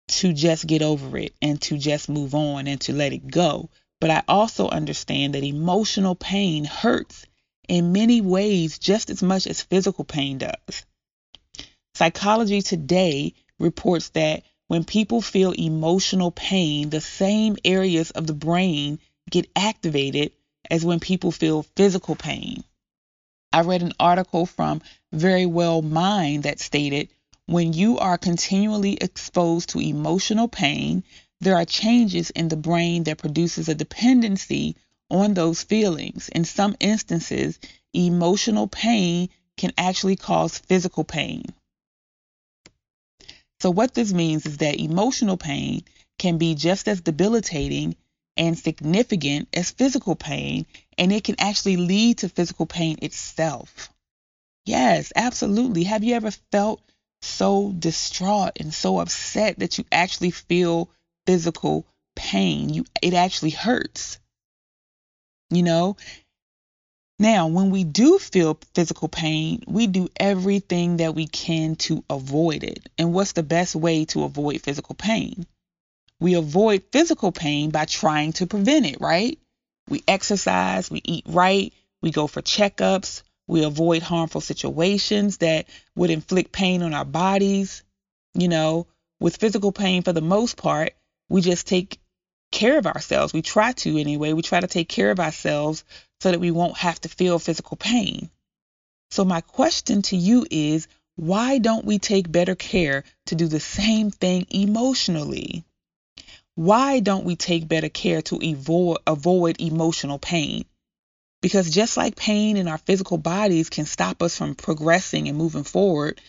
to 0.08 0.34
just 0.34 0.68
get 0.68 0.82
over 0.82 1.18
it 1.18 1.34
and 1.42 1.62
to 1.63 1.77
just 1.77 2.10
move 2.10 2.36
on 2.36 2.68
and 2.68 2.80
to 2.82 2.94
let 2.94 3.13
it 3.13 3.27
go. 3.27 3.70
But 4.01 4.12
I 4.12 4.24
also 4.27 4.70
understand 4.70 5.34
that 5.34 5.44
emotional 5.44 6.15
pain 6.15 6.65
hurts 6.65 7.25
in 7.68 7.92
many 7.94 8.22
ways 8.22 8.77
just 8.77 9.10
as 9.10 9.24
much 9.24 9.48
as 9.48 9.62
physical 9.63 10.04
pain 10.04 10.38
does. 10.38 10.86
Psychology 11.96 12.62
Today 12.62 13.34
reports 13.59 14.09
that 14.09 14.43
when 14.67 14.83
people 14.83 15.21
feel 15.21 15.51
emotional 15.51 16.31
pain, 16.31 16.89
the 16.89 17.01
same 17.01 17.57
areas 17.63 18.12
of 18.12 18.27
the 18.27 18.33
brain 18.33 19.00
get 19.29 19.50
activated 19.55 20.31
as 20.69 20.83
when 20.83 21.00
people 21.00 21.31
feel 21.31 21.63
physical 21.75 22.15
pain. 22.15 22.63
I 23.53 23.62
read 23.62 23.83
an 23.83 23.93
article 24.00 24.45
from 24.45 24.81
Verywell 25.13 25.83
Mind 25.83 26.43
that 26.43 26.59
stated 26.59 27.09
when 27.45 27.74
you 27.74 28.00
are 28.00 28.17
continually 28.17 28.95
exposed 28.95 29.69
to 29.69 29.79
emotional 29.79 30.47
pain, 30.47 31.03
there 31.39 31.55
are 31.55 31.65
changes 31.65 32.31
in 32.31 32.47
the 32.47 32.57
brain 32.57 33.03
that 33.03 33.19
produces 33.19 33.69
a 33.69 33.75
dependency 33.75 34.75
on 35.12 35.35
those 35.35 35.62
feelings. 35.62 36.27
In 36.29 36.43
some 36.43 36.75
instances, 36.79 37.59
emotional 37.93 38.67
pain 38.67 39.29
can 39.57 39.71
actually 39.77 40.15
cause 40.15 40.57
physical 40.57 41.03
pain. 41.03 41.45
So, 43.59 43.71
what 43.71 43.93
this 43.93 44.13
means 44.13 44.45
is 44.45 44.57
that 44.57 44.79
emotional 44.79 45.38
pain 45.38 45.83
can 46.17 46.38
be 46.38 46.55
just 46.55 46.88
as 46.88 47.01
debilitating 47.01 47.95
and 48.38 48.57
significant 48.57 49.47
as 49.53 49.71
physical 49.71 50.15
pain, 50.15 50.65
and 50.97 51.12
it 51.12 51.24
can 51.24 51.35
actually 51.39 51.77
lead 51.77 52.19
to 52.19 52.29
physical 52.29 52.65
pain 52.65 52.97
itself. 53.01 53.89
Yes, 54.65 55.13
absolutely. 55.15 55.83
Have 55.83 56.03
you 56.03 56.15
ever 56.15 56.31
felt 56.51 56.81
so 57.21 57.71
distraught 57.71 58.53
and 58.59 58.74
so 58.74 59.00
upset 59.00 59.59
that 59.59 59.77
you 59.77 59.85
actually 59.91 60.31
feel 60.31 60.89
physical 61.25 61.85
pain? 62.15 62.69
You 62.69 62.85
it 63.01 63.13
actually 63.13 63.51
hurts. 63.51 64.19
You 65.50 65.63
know, 65.63 65.97
now, 67.17 67.48
when 67.48 67.69
we 67.69 67.86
do 67.86 68.19
feel 68.19 68.60
physical 68.74 69.07
pain, 69.07 69.63
we 69.67 69.88
do 69.88 70.10
everything 70.17 70.98
that 70.98 71.15
we 71.15 71.27
can 71.27 71.75
to 71.77 72.03
avoid 72.10 72.63
it. 72.63 72.89
And 72.98 73.13
what's 73.13 73.31
the 73.31 73.43
best 73.43 73.74
way 73.74 74.05
to 74.05 74.24
avoid 74.24 74.62
physical 74.62 74.95
pain? 74.95 75.45
We 76.19 76.34
avoid 76.34 76.84
physical 76.91 77.31
pain 77.31 77.69
by 77.69 77.86
trying 77.86 78.34
to 78.34 78.48
prevent 78.48 78.86
it, 78.86 79.00
right? 79.00 79.39
We 79.88 80.03
exercise, 80.07 80.91
we 80.91 81.01
eat 81.05 81.25
right, 81.27 81.74
we 82.01 82.12
go 82.12 82.27
for 82.27 82.41
checkups, 82.41 83.22
we 83.48 83.63
avoid 83.63 84.01
harmful 84.01 84.41
situations 84.41 85.38
that 85.38 85.67
would 85.95 86.10
inflict 86.10 86.51
pain 86.51 86.81
on 86.81 86.93
our 86.93 87.05
bodies. 87.05 87.84
You 88.34 88.50
know, 88.50 88.88
with 89.22 89.38
physical 89.38 89.72
pain, 89.72 90.03
for 90.03 90.12
the 90.12 90.22
most 90.22 90.57
part, 90.57 90.93
we 91.29 91.39
just 91.39 91.67
take 91.67 92.00
care 92.51 92.77
of 92.77 92.88
ourselves. 92.88 93.31
We 93.31 93.41
try 93.41 93.72
to 93.72 93.98
anyway. 93.98 94.34
We 94.34 94.41
try 94.41 94.60
to 94.60 94.67
take 94.67 94.89
care 94.89 95.12
of 95.12 95.19
ourselves 95.22 95.86
so 96.25 96.32
that 96.32 96.39
we 96.39 96.50
won't 96.50 96.75
have 96.77 97.00
to 97.00 97.08
feel 97.08 97.38
physical 97.38 97.77
pain. 97.77 98.32
So, 99.12 99.24
my 99.24 99.41
question 99.41 100.01
to 100.10 100.17
you 100.17 100.44
is 100.50 100.88
why 101.15 101.60
don't 101.60 101.86
we 101.86 102.00
take 102.00 102.32
better 102.32 102.55
care 102.55 103.03
to 103.27 103.36
do 103.36 103.48
the 103.48 103.60
same 103.60 104.10
thing 104.10 104.48
emotionally? 104.50 105.65
Why 106.55 107.00
don't 107.00 107.25
we 107.25 107.36
take 107.36 107.67
better 107.67 107.89
care 107.89 108.24
to 108.24 108.39
avoid, 108.44 108.98
avoid 109.05 109.62
emotional 109.62 110.17
pain? 110.17 110.65
Because 111.44 111.70
just 111.70 111.96
like 111.96 112.15
pain 112.15 112.58
in 112.58 112.67
our 112.67 112.79
physical 112.79 113.20
bodies 113.20 113.70
can 113.70 113.86
stop 113.86 114.24
us 114.24 114.36
from 114.36 114.55
progressing 114.55 115.27
and 115.27 115.38
moving 115.38 115.63
forward, 115.63 116.20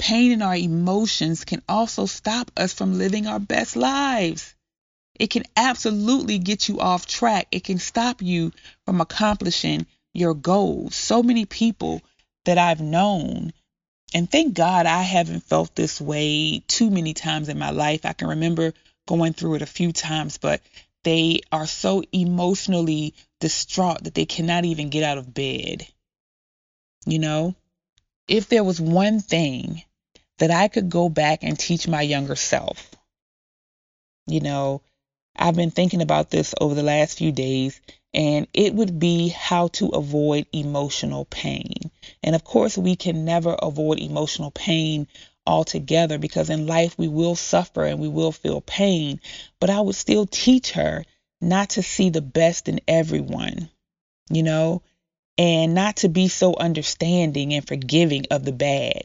pain 0.00 0.32
in 0.32 0.42
our 0.42 0.56
emotions 0.56 1.44
can 1.44 1.62
also 1.68 2.06
stop 2.06 2.50
us 2.56 2.72
from 2.72 2.98
living 2.98 3.28
our 3.28 3.38
best 3.38 3.76
lives. 3.76 4.53
It 5.18 5.30
can 5.30 5.44
absolutely 5.56 6.38
get 6.38 6.68
you 6.68 6.80
off 6.80 7.06
track. 7.06 7.46
It 7.52 7.64
can 7.64 7.78
stop 7.78 8.20
you 8.20 8.52
from 8.84 9.00
accomplishing 9.00 9.86
your 10.12 10.34
goals. 10.34 10.94
So 10.94 11.22
many 11.22 11.44
people 11.44 12.02
that 12.44 12.58
I've 12.58 12.80
known, 12.80 13.52
and 14.12 14.30
thank 14.30 14.54
God 14.54 14.86
I 14.86 15.02
haven't 15.02 15.44
felt 15.44 15.74
this 15.74 16.00
way 16.00 16.62
too 16.66 16.90
many 16.90 17.14
times 17.14 17.48
in 17.48 17.58
my 17.58 17.70
life. 17.70 18.04
I 18.04 18.12
can 18.12 18.28
remember 18.28 18.72
going 19.06 19.32
through 19.32 19.54
it 19.54 19.62
a 19.62 19.66
few 19.66 19.92
times, 19.92 20.38
but 20.38 20.60
they 21.04 21.40
are 21.52 21.66
so 21.66 22.02
emotionally 22.12 23.14
distraught 23.40 24.04
that 24.04 24.14
they 24.14 24.24
cannot 24.24 24.64
even 24.64 24.88
get 24.88 25.04
out 25.04 25.18
of 25.18 25.34
bed. 25.34 25.86
You 27.06 27.18
know, 27.18 27.54
if 28.26 28.48
there 28.48 28.64
was 28.64 28.80
one 28.80 29.20
thing 29.20 29.82
that 30.38 30.50
I 30.50 30.68
could 30.68 30.88
go 30.88 31.08
back 31.08 31.40
and 31.42 31.58
teach 31.58 31.86
my 31.86 32.02
younger 32.02 32.36
self, 32.36 32.90
you 34.26 34.40
know, 34.40 34.80
I've 35.36 35.56
been 35.56 35.70
thinking 35.70 36.02
about 36.02 36.30
this 36.30 36.54
over 36.60 36.74
the 36.74 36.82
last 36.82 37.18
few 37.18 37.32
days, 37.32 37.80
and 38.12 38.46
it 38.54 38.74
would 38.74 38.98
be 38.98 39.28
how 39.28 39.68
to 39.68 39.88
avoid 39.88 40.46
emotional 40.52 41.24
pain. 41.24 41.90
And 42.22 42.34
of 42.34 42.44
course, 42.44 42.78
we 42.78 42.96
can 42.96 43.24
never 43.24 43.54
avoid 43.54 43.98
emotional 43.98 44.50
pain 44.52 45.08
altogether 45.46 46.18
because 46.18 46.50
in 46.50 46.66
life 46.66 46.96
we 46.96 47.08
will 47.08 47.34
suffer 47.34 47.84
and 47.84 48.00
we 48.00 48.08
will 48.08 48.32
feel 48.32 48.60
pain. 48.60 49.20
But 49.60 49.70
I 49.70 49.80
would 49.80 49.96
still 49.96 50.26
teach 50.26 50.72
her 50.72 51.04
not 51.40 51.70
to 51.70 51.82
see 51.82 52.10
the 52.10 52.22
best 52.22 52.68
in 52.68 52.80
everyone, 52.88 53.68
you 54.30 54.42
know, 54.42 54.82
and 55.36 55.74
not 55.74 55.96
to 55.96 56.08
be 56.08 56.28
so 56.28 56.54
understanding 56.56 57.52
and 57.52 57.66
forgiving 57.66 58.26
of 58.30 58.44
the 58.44 58.52
bad. 58.52 59.02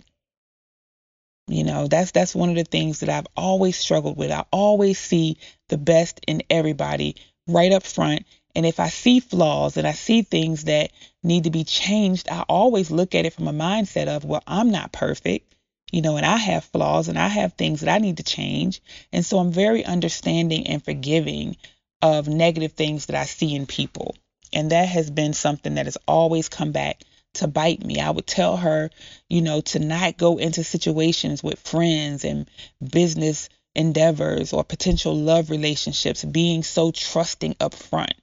You 1.49 1.63
know, 1.63 1.87
that's 1.87 2.11
that's 2.11 2.35
one 2.35 2.49
of 2.49 2.55
the 2.55 2.63
things 2.63 2.99
that 2.99 3.09
I've 3.09 3.27
always 3.35 3.75
struggled 3.75 4.17
with. 4.17 4.31
I 4.31 4.45
always 4.51 4.99
see 4.99 5.37
the 5.67 5.79
best 5.79 6.21
in 6.27 6.43
everybody 6.49 7.15
right 7.47 7.71
up 7.71 7.83
front. 7.83 8.25
And 8.55 8.65
if 8.65 8.79
I 8.79 8.89
see 8.89 9.19
flaws 9.19 9.75
and 9.75 9.87
I 9.87 9.93
see 9.93 10.21
things 10.21 10.65
that 10.65 10.91
need 11.23 11.45
to 11.45 11.49
be 11.49 11.63
changed, 11.63 12.29
I 12.29 12.41
always 12.47 12.91
look 12.91 13.15
at 13.15 13.25
it 13.25 13.33
from 13.33 13.47
a 13.47 13.53
mindset 13.53 14.07
of, 14.07 14.25
well, 14.25 14.43
I'm 14.45 14.69
not 14.69 14.91
perfect, 14.91 15.55
you 15.91 16.01
know, 16.01 16.17
and 16.17 16.25
I 16.25 16.37
have 16.37 16.65
flaws 16.65 17.07
and 17.07 17.17
I 17.17 17.27
have 17.27 17.53
things 17.53 17.81
that 17.81 17.93
I 17.93 17.97
need 17.97 18.17
to 18.17 18.23
change. 18.23 18.81
And 19.11 19.25
so 19.25 19.39
I'm 19.39 19.51
very 19.51 19.83
understanding 19.83 20.67
and 20.67 20.83
forgiving 20.83 21.57
of 22.01 22.27
negative 22.27 22.73
things 22.73 23.07
that 23.07 23.15
I 23.15 23.25
see 23.25 23.55
in 23.55 23.65
people. 23.65 24.15
And 24.53 24.71
that 24.71 24.87
has 24.87 25.09
been 25.09 25.33
something 25.33 25.75
that 25.75 25.85
has 25.85 25.97
always 26.07 26.49
come 26.49 26.71
back 26.71 27.01
to 27.35 27.47
bite 27.47 27.83
me. 27.83 27.99
I 27.99 28.09
would 28.09 28.27
tell 28.27 28.57
her, 28.57 28.89
you 29.29 29.41
know, 29.41 29.61
to 29.61 29.79
not 29.79 30.17
go 30.17 30.37
into 30.37 30.63
situations 30.63 31.43
with 31.43 31.59
friends 31.59 32.25
and 32.25 32.49
business 32.83 33.49
endeavors 33.75 34.51
or 34.53 34.63
potential 34.63 35.15
love 35.15 35.49
relationships 35.49 36.23
being 36.23 36.63
so 36.63 36.91
trusting 36.91 37.55
up 37.59 37.73
front. 37.73 38.13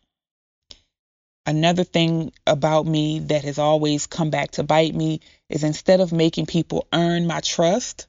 Another 1.47 1.85
thing 1.85 2.33
about 2.47 2.87
me 2.87 3.21
that 3.21 3.45
has 3.45 3.59
always 3.59 4.07
come 4.07 4.31
back 4.31 4.51
to 4.53 4.65
bite 4.65 4.95
me 4.95 5.21
is 5.49 5.63
instead 5.63 6.01
of 6.01 6.13
making 6.13 6.47
people 6.47 6.89
earn 6.93 7.27
my 7.27 7.41
trust, 7.41 8.09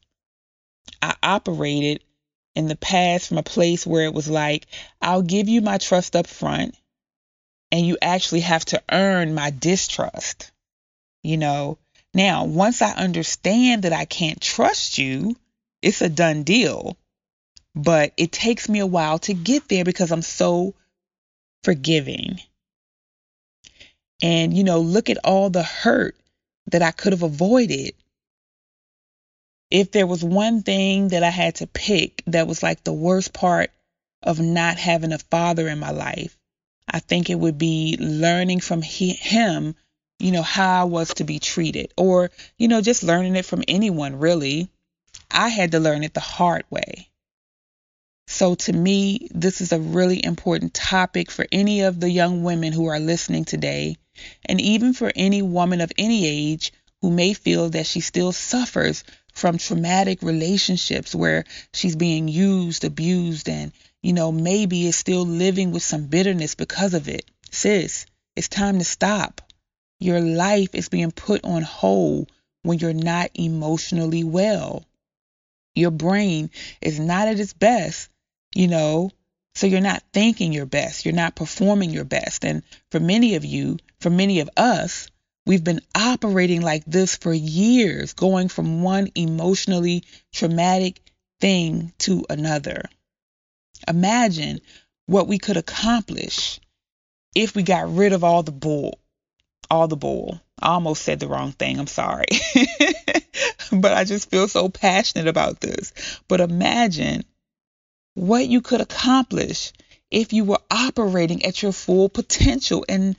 I 1.02 1.16
operated 1.22 2.04
in 2.56 2.68
the 2.68 2.76
past 2.76 3.28
from 3.28 3.38
a 3.38 3.44
place 3.44 3.86
where 3.86 4.06
it 4.06 4.14
was 4.14 4.28
like, 4.28 4.66
I'll 5.00 5.22
give 5.22 5.48
you 5.48 5.62
my 5.62 5.78
trust 5.78 6.16
up 6.16 6.26
front, 6.26 6.76
and 7.72 7.86
you 7.86 7.98
actually 8.02 8.40
have 8.40 8.66
to 8.66 8.82
earn 8.92 9.36
my 9.36 9.52
distrust 9.52 10.52
you 11.24 11.38
know. 11.38 11.78
Now, 12.14 12.46
once 12.46 12.82
I 12.82 12.92
understand 12.92 13.84
that 13.84 13.94
I 13.94 14.06
can't 14.06 14.42
trust 14.42 14.98
you, 14.98 15.36
it's 15.82 16.02
a 16.02 16.10
done 16.10 16.44
deal. 16.44 16.98
But 17.76 18.14
it 18.18 18.32
takes 18.32 18.68
me 18.68 18.80
a 18.80 18.88
while 18.88 19.20
to 19.20 19.34
get 19.34 19.68
there 19.68 19.86
because 19.86 20.12
I'm 20.12 20.24
so 20.24 20.74
forgiving. 21.64 22.40
And, 24.22 24.56
you 24.56 24.64
know, 24.64 24.80
look 24.80 25.10
at 25.10 25.24
all 25.24 25.50
the 25.50 25.64
hurt 25.64 26.16
that 26.72 26.82
I 26.82 26.92
could 26.92 27.14
have 27.14 27.24
avoided. 27.24 27.94
If 29.70 29.92
there 29.92 30.08
was 30.08 30.24
one 30.24 30.64
thing 30.64 31.10
that 31.10 31.24
I 31.24 31.30
had 31.30 31.56
to 31.56 31.68
pick 31.68 32.24
that 32.28 32.48
was 32.48 32.64
like 32.64 32.84
the 32.84 32.94
worst 32.94 33.34
part 33.34 33.70
of 34.24 34.40
not 34.40 34.78
having 34.78 35.12
a 35.12 35.20
father 35.20 35.68
in 35.68 35.78
my 35.78 35.92
life, 35.92 36.36
I 36.88 37.00
think 37.00 37.30
it 37.30 37.36
would 37.36 37.58
be 37.58 37.98
learning 38.00 38.62
from 38.62 38.82
he, 38.82 39.14
him 39.14 39.76
you 40.20 40.32
know, 40.32 40.42
how 40.42 40.82
I 40.82 40.84
was 40.86 41.14
to 41.16 41.24
be 41.24 41.40
treated, 41.40 41.94
or, 41.98 42.32
you 42.58 42.68
know, 42.68 42.82
just 42.82 43.04
learning 43.04 43.36
it 43.36 43.46
from 43.46 43.64
anyone 43.68 44.18
really. 44.20 44.70
I 45.30 45.50
had 45.50 45.72
to 45.72 45.80
learn 45.80 46.04
it 46.04 46.14
the 46.14 46.20
hard 46.20 46.64
way. 46.70 47.10
So, 48.28 48.56
to 48.56 48.74
me, 48.74 49.30
this 49.32 49.62
is 49.62 49.72
a 49.72 49.80
really 49.80 50.24
important 50.24 50.74
topic 50.74 51.32
for 51.32 51.46
any 51.52 51.82
of 51.82 52.00
the 52.00 52.10
young 52.10 52.44
women 52.44 52.74
who 52.74 52.88
are 52.88 53.00
listening 53.00 53.46
today, 53.46 53.98
and 54.46 54.60
even 54.60 54.94
for 54.94 55.12
any 55.16 55.42
woman 55.42 55.82
of 55.82 55.92
any 55.98 56.28
age 56.28 56.74
who 57.02 57.10
may 57.12 57.34
feel 57.34 57.70
that 57.70 57.86
she 57.86 58.02
still 58.02 58.32
suffers 58.32 59.04
from 59.34 59.58
traumatic 59.58 60.22
relationships 60.24 61.14
where 61.14 61.46
she's 61.74 61.96
being 61.96 62.28
used, 62.28 62.84
abused, 62.84 63.48
and, 63.48 63.72
you 64.02 64.14
know, 64.14 64.32
maybe 64.32 64.88
is 64.88 64.96
still 64.96 65.26
living 65.26 65.72
with 65.72 65.84
some 65.84 66.08
bitterness 66.08 66.56
because 66.56 66.96
of 66.96 67.08
it. 67.08 67.30
Sis, 67.52 68.08
it's 68.36 68.50
time 68.50 68.80
to 68.80 68.84
stop. 68.84 69.42
Your 70.00 70.22
life 70.22 70.76
is 70.76 70.90
being 70.90 71.12
put 71.12 71.44
on 71.44 71.64
hold 71.64 72.32
when 72.64 72.80
you're 72.80 72.94
not 72.94 73.32
emotionally 73.34 74.24
well. 74.24 74.86
Your 75.76 75.92
brain 75.92 76.50
is 76.82 77.00
not 77.00 77.28
at 77.28 77.40
its 77.40 77.54
best, 77.54 78.10
you 78.54 78.68
know, 78.68 79.12
so 79.56 79.66
you're 79.66 79.82
not 79.82 80.04
thinking 80.14 80.54
your 80.54 80.68
best. 80.68 81.06
You're 81.06 81.16
not 81.16 81.36
performing 81.36 81.90
your 81.90 82.04
best. 82.04 82.46
And 82.46 82.62
for 82.92 83.00
many 83.00 83.36
of 83.36 83.44
you, 83.44 83.78
for 84.00 84.12
many 84.12 84.40
of 84.40 84.50
us, 84.56 85.08
we've 85.48 85.64
been 85.64 85.82
operating 85.96 86.62
like 86.62 86.84
this 86.86 87.16
for 87.16 87.34
years, 87.34 88.14
going 88.14 88.50
from 88.50 88.84
one 88.84 89.10
emotionally 89.16 90.04
traumatic 90.32 91.02
thing 91.40 91.92
to 92.00 92.24
another. 92.30 92.84
Imagine 93.88 94.62
what 95.08 95.28
we 95.28 95.40
could 95.40 95.58
accomplish 95.58 96.60
if 97.34 97.56
we 97.56 97.64
got 97.64 97.96
rid 97.96 98.14
of 98.14 98.24
all 98.24 98.44
the 98.44 98.52
bull. 98.52 99.00
All 99.70 99.88
the 99.88 99.98
bull. 99.98 100.40
I 100.60 100.70
almost 100.70 101.04
said 101.04 101.20
the 101.20 101.28
wrong 101.28 101.52
thing. 101.52 101.80
I'm 101.80 101.88
sorry. 101.88 102.26
but 103.72 103.94
I 103.94 104.04
just 104.04 104.30
feel 104.30 104.48
so 104.48 104.70
passionate 104.70 105.28
about 105.28 105.60
this. 105.60 105.94
But 106.28 106.42
imagine 106.42 107.24
what 108.16 108.48
you 108.48 108.62
could 108.62 108.82
accomplish 108.82 109.72
if 110.10 110.34
you 110.34 110.44
were 110.44 110.60
operating 110.72 111.46
at 111.46 111.62
your 111.62 111.74
full 111.74 112.10
potential. 112.10 112.86
And, 112.90 113.16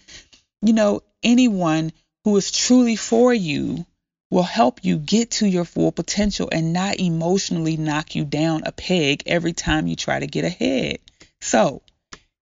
you 0.62 0.72
know, 0.72 1.02
anyone 1.22 1.92
who 2.24 2.36
is 2.36 2.50
truly 2.50 2.96
for 2.96 3.32
you 3.32 3.86
will 4.30 4.42
help 4.42 4.84
you 4.84 4.98
get 4.98 5.30
to 5.30 5.46
your 5.46 5.64
full 5.64 5.92
potential 5.92 6.48
and 6.50 6.72
not 6.72 6.98
emotionally 6.98 7.76
knock 7.76 8.14
you 8.14 8.24
down 8.24 8.62
a 8.64 8.72
peg 8.72 9.22
every 9.26 9.52
time 9.52 9.86
you 9.86 9.96
try 9.96 10.20
to 10.20 10.26
get 10.26 10.44
ahead. 10.44 10.98
So, 11.40 11.82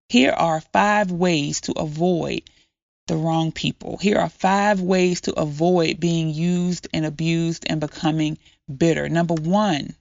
here 0.09 0.33
are 0.33 0.61
five 0.73 1.11
ways 1.11 1.61
to 1.63 1.73
avoid 1.73 2.43
the 3.07 3.17
wrong 3.17 3.53
people. 3.53 3.97
Here 3.97 4.19
are 4.19 4.29
five 4.29 4.81
ways 4.81 5.23
to 5.23 5.35
avoid 5.35 6.01
being 6.01 6.31
used 6.31 6.89
and 6.93 7.07
abused 7.07 7.65
and 7.69 7.81
becoming 7.81 8.39
bitter. 8.75 9.09
Number 9.09 9.35
one, 9.35 9.95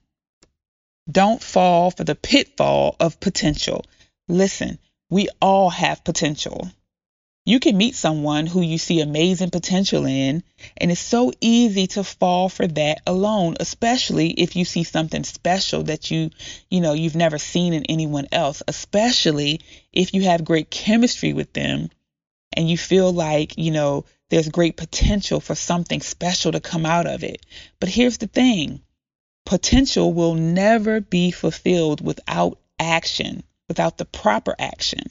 don't 1.10 1.42
fall 1.42 1.90
for 1.92 2.04
the 2.04 2.16
pitfall 2.16 2.96
of 2.98 3.20
potential. 3.20 3.84
Listen, 4.28 4.78
we 5.08 5.28
all 5.40 5.70
have 5.70 6.02
potential. 6.04 6.68
You 7.44 7.60
can 7.60 7.76
meet 7.76 7.94
someone 7.94 8.48
who 8.48 8.60
you 8.60 8.76
see 8.76 9.00
amazing 9.00 9.50
potential 9.50 10.04
in, 10.04 10.42
and 10.76 10.90
it's 10.90 11.00
so 11.00 11.32
easy 11.40 11.86
to 11.88 12.02
fall 12.02 12.48
for 12.48 12.66
that 12.66 13.02
alone, 13.06 13.56
especially 13.60 14.30
if 14.30 14.56
you 14.56 14.64
see 14.64 14.82
something 14.82 15.22
special 15.22 15.84
that 15.84 16.10
you, 16.10 16.30
you 16.70 16.80
know, 16.80 16.92
you've 16.92 17.14
never 17.14 17.38
seen 17.38 17.72
in 17.72 17.84
anyone 17.84 18.26
else, 18.32 18.64
especially 18.66 19.60
if 19.92 20.12
you 20.12 20.22
have 20.22 20.44
great 20.44 20.70
chemistry 20.70 21.32
with 21.32 21.52
them 21.52 21.88
and 22.56 22.68
you 22.68 22.78
feel 22.78 23.12
like, 23.12 23.58
you 23.58 23.70
know, 23.70 24.04
there's 24.28 24.48
great 24.48 24.76
potential 24.76 25.40
for 25.40 25.54
something 25.54 26.00
special 26.00 26.52
to 26.52 26.60
come 26.60 26.86
out 26.86 27.06
of 27.06 27.22
it. 27.22 27.44
But 27.78 27.88
here's 27.88 28.18
the 28.18 28.26
thing 28.26 28.80
potential 29.44 30.12
will 30.12 30.34
never 30.34 31.00
be 31.00 31.30
fulfilled 31.30 32.00
without 32.00 32.58
action, 32.78 33.44
without 33.68 33.96
the 33.96 34.04
proper 34.04 34.54
action. 34.58 35.02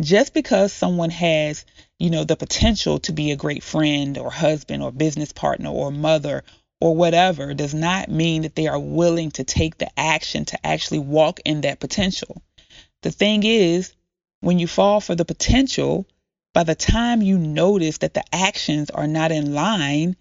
Just 0.00 0.34
because 0.34 0.72
someone 0.72 1.10
has, 1.10 1.64
you 1.98 2.10
know, 2.10 2.24
the 2.24 2.36
potential 2.36 2.98
to 3.00 3.12
be 3.12 3.30
a 3.30 3.36
great 3.36 3.62
friend 3.62 4.18
or 4.18 4.30
husband 4.30 4.82
or 4.82 4.92
business 4.92 5.32
partner 5.32 5.70
or 5.70 5.90
mother 5.90 6.44
or 6.80 6.94
whatever 6.94 7.54
does 7.54 7.74
not 7.74 8.10
mean 8.10 8.42
that 8.42 8.54
they 8.54 8.66
are 8.66 8.78
willing 8.78 9.30
to 9.32 9.44
take 9.44 9.78
the 9.78 9.88
action 9.98 10.44
to 10.44 10.66
actually 10.66 10.98
walk 10.98 11.40
in 11.44 11.62
that 11.62 11.80
potential. 11.80 12.42
The 13.02 13.10
thing 13.10 13.42
is, 13.44 13.94
when 14.40 14.58
you 14.58 14.66
fall 14.66 15.00
for 15.00 15.14
the 15.14 15.24
potential, 15.24 16.06
by 16.56 16.64
the 16.64 16.74
time 16.74 17.20
you 17.20 17.36
notice 17.36 17.98
that 17.98 18.14
the 18.14 18.24
actions 18.34 18.88
are 18.88 19.06
not 19.06 19.30
in 19.30 19.52
line, 19.52 20.16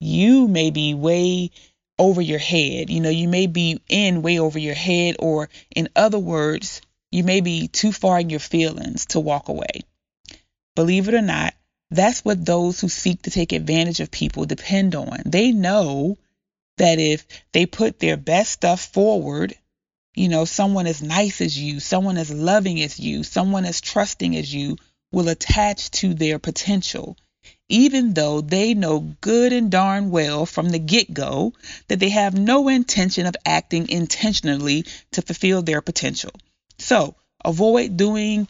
you 0.00 0.48
may 0.48 0.70
be 0.70 0.94
way 0.94 1.50
over 1.98 2.22
your 2.22 2.38
head. 2.38 2.88
You 2.88 3.02
know, 3.02 3.10
you 3.10 3.28
may 3.28 3.46
be 3.46 3.82
in 3.86 4.22
way 4.22 4.38
over 4.38 4.58
your 4.58 4.74
head, 4.74 5.16
or 5.18 5.50
in 5.70 5.90
other 5.94 6.18
words, 6.18 6.80
you 7.10 7.24
may 7.24 7.42
be 7.42 7.68
too 7.68 7.92
far 7.92 8.18
in 8.18 8.30
your 8.30 8.40
feelings 8.40 9.04
to 9.08 9.20
walk 9.20 9.50
away. 9.50 9.82
Believe 10.76 11.08
it 11.08 11.14
or 11.14 11.20
not, 11.20 11.52
that's 11.90 12.24
what 12.24 12.42
those 12.42 12.80
who 12.80 12.88
seek 12.88 13.20
to 13.24 13.30
take 13.30 13.52
advantage 13.52 14.00
of 14.00 14.10
people 14.10 14.46
depend 14.46 14.94
on. 14.94 15.24
They 15.26 15.52
know 15.52 16.16
that 16.78 16.98
if 16.98 17.26
they 17.52 17.66
put 17.66 17.98
their 17.98 18.16
best 18.16 18.50
stuff 18.50 18.80
forward, 18.80 19.54
you 20.14 20.30
know, 20.30 20.46
someone 20.46 20.86
as 20.86 21.02
nice 21.02 21.42
as 21.42 21.58
you, 21.58 21.80
someone 21.80 22.16
as 22.16 22.30
loving 22.30 22.80
as 22.80 22.98
you, 22.98 23.22
someone 23.24 23.66
as 23.66 23.82
trusting 23.82 24.34
as 24.38 24.54
you 24.54 24.78
will 25.16 25.30
attach 25.30 25.90
to 25.92 26.12
their 26.12 26.38
potential, 26.38 27.16
even 27.70 28.12
though 28.12 28.42
they 28.42 28.74
know 28.74 29.00
good 29.22 29.50
and 29.50 29.70
darn 29.70 30.10
well 30.10 30.44
from 30.44 30.68
the 30.68 30.78
get 30.78 31.14
go 31.14 31.54
that 31.88 31.98
they 31.98 32.10
have 32.10 32.38
no 32.38 32.68
intention 32.68 33.24
of 33.24 33.34
acting 33.46 33.88
intentionally 33.88 34.84
to 35.10 35.22
fulfill 35.22 35.62
their 35.62 35.80
potential. 35.80 36.32
So 36.78 37.14
avoid 37.42 37.96
doing, 37.96 38.46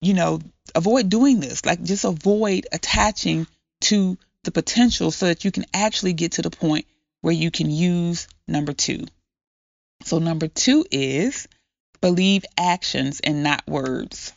you 0.00 0.14
know, 0.14 0.38
avoid 0.76 1.08
doing 1.08 1.40
this. 1.40 1.66
Like 1.66 1.82
just 1.82 2.04
avoid 2.04 2.68
attaching 2.70 3.48
to 3.80 4.16
the 4.44 4.52
potential 4.52 5.10
so 5.10 5.26
that 5.26 5.44
you 5.44 5.50
can 5.50 5.64
actually 5.74 6.12
get 6.12 6.32
to 6.32 6.42
the 6.42 6.50
point 6.50 6.86
where 7.22 7.34
you 7.34 7.50
can 7.50 7.68
use 7.68 8.28
number 8.46 8.72
two. 8.72 9.04
So, 10.04 10.20
number 10.20 10.46
two 10.46 10.86
is 10.92 11.48
believe 12.00 12.44
actions 12.56 13.18
and 13.18 13.42
not 13.42 13.66
words. 13.66 14.32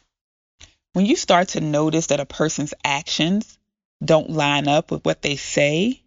When 0.98 1.06
you 1.06 1.16
start 1.16 1.50
to 1.50 1.60
notice 1.60 2.08
that 2.08 2.20
a 2.20 2.26
person's 2.26 2.74
actions 2.84 3.60
don't 4.04 4.32
line 4.32 4.68
up 4.68 4.90
with 4.90 5.06
what 5.06 5.22
they 5.22 5.36
say, 5.36 6.02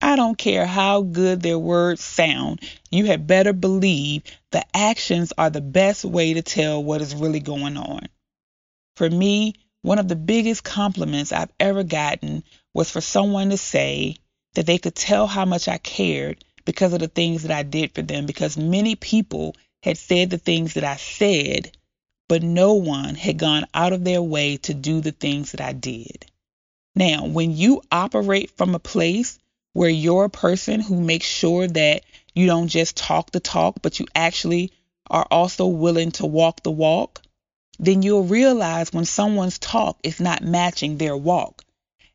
I 0.00 0.16
don't 0.16 0.36
care 0.36 0.66
how 0.66 1.02
good 1.02 1.40
their 1.42 1.60
words 1.60 2.02
sound, 2.02 2.58
you 2.90 3.06
had 3.06 3.28
better 3.28 3.52
believe 3.52 4.24
the 4.50 4.64
actions 4.76 5.32
are 5.38 5.48
the 5.48 5.60
best 5.60 6.04
way 6.04 6.34
to 6.34 6.42
tell 6.42 6.82
what 6.82 7.00
is 7.00 7.14
really 7.14 7.38
going 7.38 7.76
on. 7.76 8.08
For 8.96 9.08
me, 9.08 9.54
one 9.82 10.00
of 10.00 10.08
the 10.08 10.16
biggest 10.16 10.64
compliments 10.64 11.30
I've 11.30 11.52
ever 11.60 11.84
gotten 11.84 12.42
was 12.74 12.90
for 12.90 13.00
someone 13.00 13.50
to 13.50 13.56
say 13.56 14.16
that 14.54 14.66
they 14.66 14.78
could 14.78 14.96
tell 14.96 15.28
how 15.28 15.44
much 15.44 15.68
I 15.68 15.78
cared 15.78 16.44
because 16.64 16.92
of 16.92 16.98
the 16.98 17.06
things 17.06 17.44
that 17.44 17.56
I 17.56 17.62
did 17.62 17.94
for 17.94 18.02
them, 18.02 18.26
because 18.26 18.56
many 18.56 18.96
people 18.96 19.54
had 19.84 19.98
said 19.98 20.30
the 20.30 20.36
things 20.36 20.74
that 20.74 20.82
I 20.82 20.96
said 20.96 21.70
but 22.32 22.42
no 22.42 22.72
one 22.72 23.14
had 23.14 23.36
gone 23.36 23.66
out 23.74 23.92
of 23.92 24.04
their 24.04 24.22
way 24.22 24.56
to 24.56 24.72
do 24.72 25.02
the 25.02 25.12
things 25.12 25.52
that 25.52 25.60
I 25.60 25.74
did. 25.74 26.24
Now, 26.94 27.26
when 27.26 27.54
you 27.54 27.82
operate 27.92 28.52
from 28.52 28.74
a 28.74 28.78
place 28.78 29.38
where 29.74 29.90
you're 29.90 30.24
a 30.24 30.30
person 30.30 30.80
who 30.80 30.98
makes 30.98 31.26
sure 31.26 31.68
that 31.68 32.04
you 32.34 32.46
don't 32.46 32.68
just 32.68 32.96
talk 32.96 33.32
the 33.32 33.38
talk, 33.38 33.82
but 33.82 34.00
you 34.00 34.06
actually 34.14 34.72
are 35.10 35.26
also 35.30 35.66
willing 35.66 36.10
to 36.12 36.24
walk 36.24 36.62
the 36.62 36.70
walk, 36.70 37.20
then 37.78 38.00
you'll 38.00 38.24
realize 38.24 38.94
when 38.94 39.04
someone's 39.04 39.58
talk 39.58 39.98
is 40.02 40.18
not 40.18 40.42
matching 40.42 40.96
their 40.96 41.14
walk. 41.14 41.62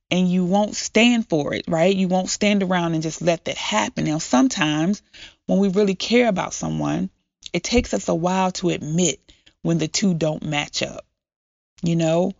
And 0.09 0.27
you 0.27 0.45
won't 0.45 0.75
stand 0.75 1.29
for 1.29 1.53
it, 1.53 1.65
right? 1.67 1.95
You 1.95 2.07
won't 2.07 2.31
stand 2.31 2.63
around 2.63 2.95
and 2.95 3.03
just 3.03 3.21
let 3.21 3.45
that 3.45 3.57
happen. 3.57 4.05
Now, 4.05 4.17
sometimes 4.17 5.03
when 5.45 5.59
we 5.59 5.67
really 5.67 5.93
care 5.93 6.27
about 6.27 6.55
someone, 6.55 7.11
it 7.53 7.63
takes 7.63 7.93
us 7.93 8.07
a 8.07 8.15
while 8.15 8.51
to 8.53 8.71
admit 8.71 9.26
when 9.61 9.77
the 9.77 9.87
two 9.87 10.13
don't 10.13 10.43
match 10.43 10.81
up. 10.81 11.05
You 11.81 11.95
know, 11.95 12.33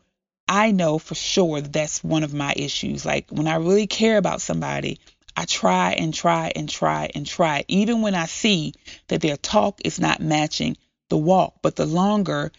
I 0.47 0.71
know 0.71 0.97
for 0.97 1.15
sure 1.15 1.61
that 1.61 1.73
that's 1.73 2.03
one 2.03 2.23
of 2.23 2.33
my 2.33 2.53
issues. 2.55 3.05
Like 3.05 3.29
when 3.29 3.47
I 3.47 3.55
really 3.55 3.87
care 3.87 4.17
about 4.17 4.41
somebody, 4.41 4.99
I 5.35 5.45
try 5.45 5.91
and 5.93 6.13
try 6.13 6.51
and 6.55 6.67
try 6.67 7.11
and 7.13 7.25
try, 7.25 7.63
even 7.67 8.01
when 8.01 8.15
I 8.15 8.25
see 8.25 8.73
that 9.07 9.21
their 9.21 9.37
talk 9.37 9.81
is 9.83 9.99
not 9.99 10.21
matching 10.21 10.77
the 11.09 11.17
walk. 11.17 11.55
But 11.61 11.75
the 11.75 11.85
longer 11.85 12.51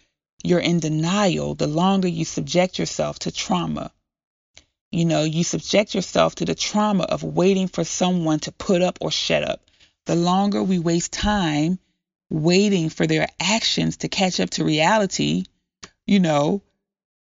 you're 0.44 0.60
in 0.60 0.78
denial, 0.78 1.54
the 1.54 1.66
longer 1.66 2.08
you 2.08 2.24
subject 2.24 2.78
yourself 2.78 3.18
to 3.20 3.32
trauma. 3.32 3.90
You 4.92 5.04
know, 5.04 5.24
you 5.24 5.42
subject 5.44 5.94
yourself 5.94 6.36
to 6.36 6.44
the 6.44 6.54
trauma 6.54 7.04
of 7.04 7.22
waiting 7.24 7.68
for 7.68 7.84
someone 7.84 8.38
to 8.40 8.52
put 8.52 8.80
up 8.80 8.98
or 9.00 9.10
shut 9.10 9.42
up. 9.42 9.60
The 10.06 10.14
longer 10.14 10.62
we 10.62 10.78
waste 10.78 11.12
time 11.12 11.78
waiting 12.30 12.90
for 12.90 13.06
their 13.06 13.28
actions 13.40 13.98
to 13.98 14.08
catch 14.08 14.40
up 14.40 14.50
to 14.50 14.64
reality, 14.64 15.44
you 16.06 16.20
know, 16.20 16.62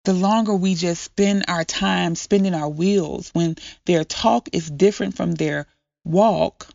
the 0.04 0.12
longer 0.12 0.54
we 0.54 0.74
just 0.74 1.02
spend 1.02 1.44
our 1.48 1.64
time 1.64 2.14
spinning 2.14 2.54
our 2.54 2.68
wheels 2.68 3.30
when 3.32 3.56
their 3.84 4.04
talk 4.04 4.48
is 4.52 4.70
different 4.70 5.16
from 5.16 5.32
their 5.32 5.66
walk, 6.04 6.68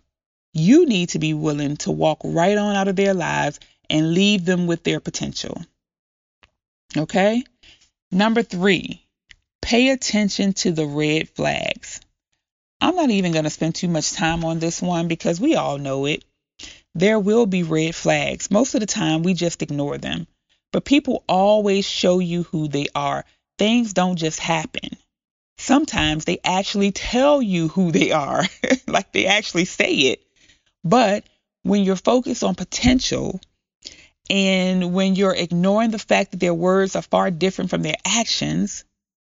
you 0.54 0.86
need 0.86 1.10
to 1.10 1.20
be 1.20 1.34
willing 1.34 1.78
to 1.78 1.92
walk 1.92 2.20
right 2.24 2.58
on 2.58 2.76
out 2.76 2.88
of 2.88 2.96
their 2.96 3.14
lives 3.14 3.60
and 3.90 4.14
leave 4.14 4.46
them 4.46 4.68
with 4.68 4.84
their 4.84 5.00
potential. 5.00 5.62
Okay? 6.96 7.44
Number 8.12 8.44
three, 8.44 9.06
pay 9.62 9.90
attention 9.90 10.54
to 10.54 10.72
the 10.72 10.86
red 10.86 11.30
flags. 11.30 12.00
I'm 12.80 12.96
not 12.96 13.10
even 13.10 13.34
going 13.34 13.44
to 13.44 13.50
spend 13.50 13.76
too 13.76 13.90
much 13.90 14.14
time 14.14 14.46
on 14.46 14.60
this 14.60 14.82
one 14.82 15.08
because 15.08 15.42
we 15.42 15.56
all 15.56 15.78
know 15.78 16.06
it 16.06 16.24
there 16.98 17.20
will 17.20 17.46
be 17.46 17.62
red 17.62 17.94
flags. 17.94 18.50
Most 18.50 18.74
of 18.74 18.80
the 18.80 18.88
time, 18.88 19.22
we 19.22 19.36
just 19.36 19.62
ignore 19.62 20.00
them. 20.00 20.26
But 20.72 20.84
people 20.84 21.24
always 21.30 21.86
show 21.86 22.18
you 22.18 22.44
who 22.44 22.68
they 22.68 22.88
are. 22.96 23.24
Things 23.60 23.94
don't 23.94 24.16
just 24.16 24.40
happen. 24.40 24.98
Sometimes 25.60 26.26
they 26.26 26.40
actually 26.44 26.92
tell 26.92 27.40
you 27.40 27.68
who 27.68 27.92
they 27.92 28.12
are, 28.12 28.44
like 28.88 29.12
they 29.12 29.28
actually 29.28 29.66
say 29.66 29.94
it. 29.94 30.24
But 30.84 31.24
when 31.62 31.84
you're 31.84 31.96
focused 31.96 32.44
on 32.44 32.56
potential 32.56 33.42
and 34.30 34.92
when 34.94 35.16
you're 35.16 35.36
ignoring 35.36 35.92
the 35.92 36.00
fact 36.00 36.32
that 36.32 36.40
their 36.40 36.54
words 36.54 36.96
are 36.96 37.04
far 37.04 37.30
different 37.30 37.70
from 37.70 37.84
their 37.84 37.96
actions, 38.06 38.86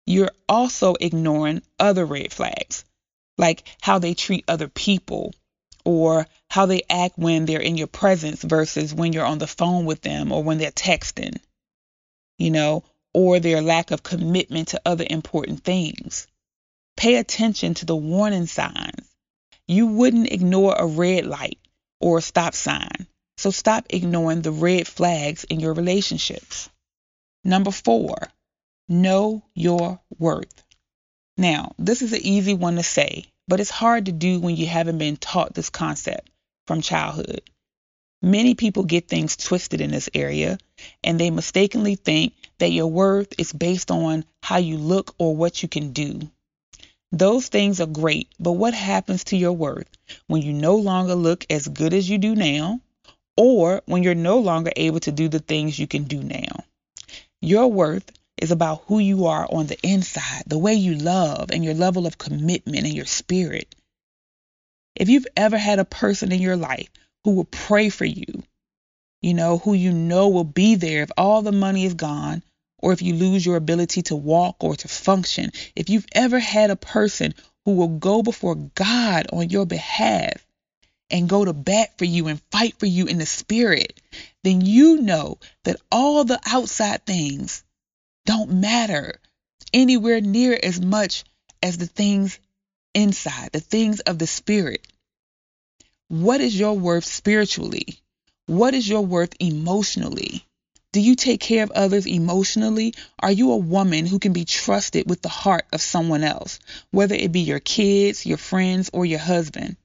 you're 0.08 0.32
also 0.50 0.96
ignoring 1.00 1.62
other 1.80 2.06
red 2.06 2.34
flags, 2.34 2.86
like 3.38 3.64
how 3.82 4.00
they 4.00 4.16
treat 4.16 4.46
other 4.48 4.68
people 4.68 5.34
or 5.86 6.26
how 6.52 6.66
they 6.66 6.84
act 6.90 7.18
when 7.18 7.46
they're 7.46 7.62
in 7.62 7.78
your 7.78 7.88
presence 7.88 8.44
versus 8.44 8.94
when 8.94 9.14
you're 9.14 9.26
on 9.26 9.38
the 9.38 9.48
phone 9.48 9.86
with 9.86 10.02
them 10.02 10.34
or 10.34 10.44
when 10.44 10.58
they're 10.58 10.70
texting, 10.70 11.38
you 12.38 12.52
know, 12.52 12.84
or 13.14 13.40
their 13.40 13.62
lack 13.62 13.92
of 13.92 14.04
commitment 14.04 14.68
to 14.68 14.82
other 14.86 15.06
important 15.10 15.64
things. 15.64 16.28
Pay 16.98 17.16
attention 17.16 17.74
to 17.76 17.86
the 17.86 17.96
warning 17.96 18.48
signs. 18.48 19.08
You 19.66 19.88
wouldn't 19.88 20.30
ignore 20.30 20.76
a 20.76 20.86
red 20.86 21.26
light 21.26 21.58
or 22.02 22.18
a 22.18 22.22
stop 22.22 22.54
sign. 22.54 23.08
So 23.38 23.52
stop 23.52 23.86
ignoring 23.90 24.42
the 24.42 24.52
red 24.52 24.90
flags 24.90 25.46
in 25.46 25.62
your 25.62 25.74
relationships. 25.74 26.70
Number 27.46 27.72
four, 27.72 28.18
know 28.90 29.42
your 29.56 30.02
worth. 30.20 30.66
Now, 31.38 31.72
this 31.80 32.02
is 32.02 32.12
an 32.12 32.20
easy 32.22 32.56
one 32.56 32.76
to 32.76 32.84
say, 32.84 33.28
but 33.48 33.62
it's 33.62 33.70
hard 33.70 34.08
to 34.08 34.12
do 34.12 34.42
when 34.42 34.58
you 34.58 34.68
haven't 34.68 34.98
been 34.98 35.16
taught 35.16 35.54
this 35.54 35.70
concept 35.70 36.28
from 36.68 36.82
childhood. 36.82 37.42
Many 38.22 38.54
people 38.54 38.84
get 38.84 39.08
things 39.08 39.36
twisted 39.36 39.82
in 39.82 39.90
this 39.90 40.10
area, 40.14 40.60
and 41.04 41.20
they 41.20 41.32
mistakenly 41.32 41.96
think 41.96 42.34
that 42.60 42.72
your 42.72 42.88
worth 42.88 43.34
is 43.40 43.52
based 43.52 43.90
on 43.90 44.26
how 44.44 44.58
you 44.58 44.78
look 44.78 45.16
or 45.18 45.36
what 45.36 45.64
you 45.64 45.70
can 45.70 45.92
do. 45.92 46.30
Those 47.12 47.48
things 47.48 47.82
are 47.82 47.88
great, 47.88 48.30
but 48.40 48.54
what 48.54 48.74
happens 48.74 49.24
to 49.26 49.38
your 49.38 49.54
worth 49.54 49.90
when 50.28 50.44
you 50.44 50.54
no 50.54 50.76
longer 50.76 51.16
look 51.16 51.46
as 51.50 51.68
good 51.68 51.94
as 51.94 52.10
you 52.10 52.20
do 52.20 52.36
now, 52.36 52.80
or 53.36 53.82
when 53.86 54.04
you're 54.04 54.16
no 54.16 54.40
longer 54.40 54.72
able 54.76 55.00
to 55.02 55.12
do 55.12 55.28
the 55.28 55.40
things 55.40 55.80
you 55.80 55.88
can 55.88 56.04
do 56.04 56.22
now? 56.22 56.64
Your 57.42 57.68
worth 57.68 58.10
is 58.38 58.52
about 58.52 58.84
who 58.86 59.00
you 59.00 59.26
are 59.26 59.48
on 59.52 59.68
the 59.68 59.78
inside, 59.82 60.44
the 60.46 60.60
way 60.60 60.76
you 60.76 60.96
love, 60.96 61.50
and 61.52 61.66
your 61.66 61.74
level 61.74 62.06
of 62.06 62.18
commitment 62.18 62.86
and 62.86 62.94
your 62.94 63.06
spirit. 63.06 63.76
If 65.02 65.10
you've 65.10 65.26
ever 65.36 65.58
had 65.58 65.80
a 65.80 65.84
person 65.84 66.32
in 66.32 66.40
your 66.40 66.56
life 66.56 66.90
who 67.24 67.32
will 67.32 67.46
pray 67.46 67.90
for 67.90 68.06
you, 68.06 68.44
you 69.20 69.34
know, 69.34 69.58
who 69.58 69.74
you 69.74 69.92
know 69.92 70.30
will 70.30 70.44
be 70.44 70.76
there 70.76 71.02
if 71.02 71.10
all 71.18 71.42
the 71.42 71.52
money 71.52 71.86
is 71.86 71.96
gone 71.96 72.44
or 72.78 72.94
if 72.94 73.02
you 73.02 73.16
lose 73.16 73.44
your 73.44 73.56
ability 73.56 74.04
to 74.04 74.16
walk 74.16 74.58
or 74.64 74.76
to 74.76 74.88
function, 74.88 75.54
if 75.76 75.90
you've 75.90 76.06
ever 76.12 76.38
had 76.38 76.70
a 76.70 76.76
person 76.76 77.34
who 77.66 77.74
will 77.74 77.98
go 77.98 78.22
before 78.22 78.54
God 78.54 79.26
on 79.34 79.50
your 79.50 79.66
behalf 79.66 80.46
and 81.10 81.28
go 81.28 81.46
to 81.46 81.54
bat 81.54 81.98
for 81.98 82.06
you 82.06 82.28
and 82.28 82.40
fight 82.52 82.78
for 82.78 82.86
you 82.86 83.08
in 83.08 83.18
the 83.18 83.26
spirit, 83.26 84.00
then 84.44 84.62
you 84.62 85.02
know 85.02 85.40
that 85.64 85.82
all 85.92 86.26
the 86.26 86.40
outside 86.46 87.08
things 87.08 87.64
don't 88.28 88.52
matter 88.52 89.20
anywhere 89.74 90.22
near 90.22 90.60
as 90.62 90.80
much 90.80 91.24
as 91.64 91.80
the 91.80 91.88
things 91.88 92.38
inside, 92.94 93.50
the 93.52 93.60
things 93.60 94.00
of 94.02 94.20
the 94.20 94.28
spirit. 94.28 94.86
What 96.12 96.42
is 96.42 96.60
your 96.60 96.74
worth 96.74 97.06
spiritually? 97.06 97.98
What 98.46 98.74
is 98.74 98.86
your 98.86 99.00
worth 99.00 99.34
emotionally? 99.40 100.46
Do 100.92 101.00
you 101.00 101.16
take 101.16 101.40
care 101.40 101.64
of 101.64 101.72
others 101.72 102.06
emotionally? 102.06 102.96
Are 103.20 103.32
you 103.32 103.54
a 103.54 103.58
woman 103.58 104.06
who 104.06 104.20
can 104.20 104.34
be 104.34 104.44
trusted 104.44 105.10
with 105.10 105.22
the 105.22 105.30
heart 105.30 105.68
of 105.72 105.82
someone 105.82 106.26
else, 106.26 106.60
whether 106.92 107.16
it 107.16 107.32
be 107.32 107.40
your 107.40 107.62
kids, 107.62 108.26
your 108.26 108.38
friends, 108.38 108.90
or 108.92 109.06
your 109.06 109.20
husband? 109.20 109.78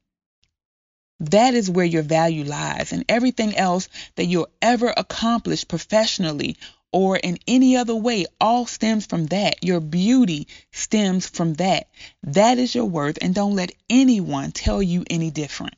That 1.21 1.55
is 1.55 1.71
where 1.71 1.87
your 1.87 2.03
value 2.03 2.43
lies, 2.43 2.93
and 2.93 3.05
everything 3.09 3.55
else 3.55 3.89
that 4.17 4.27
you'll 4.27 4.51
ever 4.61 4.93
accomplish 4.97 5.69
professionally 5.69 6.57
or 6.91 7.17
in 7.17 7.39
any 7.47 7.77
other 7.77 7.95
way 7.95 8.27
all 8.41 8.67
stems 8.67 9.07
from 9.07 9.27
that. 9.27 9.63
Your 9.63 9.79
beauty 9.79 10.49
stems 10.73 11.29
from 11.29 11.55
that. 11.55 11.89
That 12.25 12.59
is 12.59 12.75
your 12.75 12.87
worth, 12.87 13.19
and 13.23 13.33
don't 13.33 13.55
let 13.55 13.71
anyone 13.89 14.51
tell 14.51 14.83
you 14.83 15.05
any 15.09 15.31
different. 15.31 15.77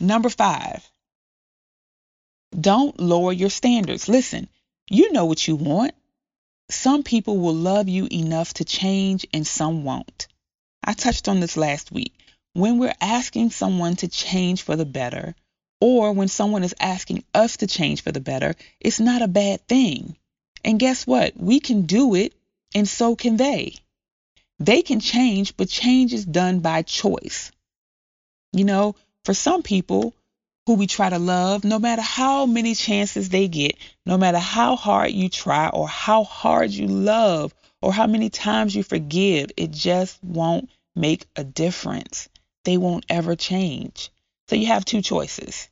Number 0.00 0.30
five, 0.30 0.90
don't 2.58 2.98
lower 2.98 3.32
your 3.32 3.50
standards. 3.50 4.08
Listen, 4.08 4.48
you 4.88 5.12
know 5.12 5.26
what 5.26 5.46
you 5.46 5.56
want. 5.56 5.94
Some 6.70 7.02
people 7.02 7.38
will 7.38 7.54
love 7.54 7.88
you 7.88 8.08
enough 8.10 8.54
to 8.54 8.64
change, 8.64 9.26
and 9.34 9.46
some 9.46 9.84
won't. 9.84 10.26
I 10.82 10.94
touched 10.94 11.28
on 11.28 11.40
this 11.40 11.56
last 11.56 11.92
week. 11.92 12.14
When 12.54 12.78
we're 12.78 12.94
asking 13.00 13.50
someone 13.50 13.96
to 13.96 14.08
change 14.08 14.62
for 14.62 14.74
the 14.74 14.86
better, 14.86 15.34
or 15.80 16.12
when 16.12 16.28
someone 16.28 16.64
is 16.64 16.74
asking 16.80 17.24
us 17.34 17.58
to 17.58 17.66
change 17.66 18.02
for 18.02 18.10
the 18.10 18.20
better, 18.20 18.54
it's 18.80 19.00
not 19.00 19.22
a 19.22 19.28
bad 19.28 19.66
thing. 19.68 20.16
And 20.64 20.80
guess 20.80 21.06
what? 21.06 21.36
We 21.36 21.60
can 21.60 21.82
do 21.82 22.14
it, 22.14 22.34
and 22.74 22.88
so 22.88 23.16
can 23.16 23.36
they. 23.36 23.74
They 24.58 24.82
can 24.82 25.00
change, 25.00 25.56
but 25.56 25.68
change 25.68 26.12
is 26.12 26.24
done 26.24 26.60
by 26.60 26.82
choice. 26.82 27.50
You 28.52 28.64
know, 28.64 28.96
for 29.30 29.34
some 29.34 29.62
people 29.62 30.12
who 30.66 30.74
we 30.74 30.88
try 30.88 31.08
to 31.08 31.20
love, 31.20 31.62
no 31.62 31.78
matter 31.78 32.02
how 32.02 32.46
many 32.46 32.74
chances 32.74 33.28
they 33.28 33.46
get, 33.46 33.76
no 34.04 34.18
matter 34.18 34.40
how 34.40 34.74
hard 34.74 35.12
you 35.12 35.28
try 35.28 35.68
or 35.68 35.86
how 35.86 36.24
hard 36.24 36.72
you 36.72 36.88
love 36.88 37.54
or 37.80 37.92
how 37.92 38.08
many 38.08 38.28
times 38.28 38.74
you 38.74 38.82
forgive, 38.82 39.52
it 39.56 39.70
just 39.70 40.18
won't 40.24 40.68
make 40.96 41.26
a 41.36 41.44
difference 41.44 42.28
they 42.64 42.76
won't 42.76 43.06
ever 43.08 43.36
change. 43.36 44.10
So 44.48 44.56
you 44.56 44.66
have 44.66 44.84
two 44.84 45.00
choices. 45.00 45.68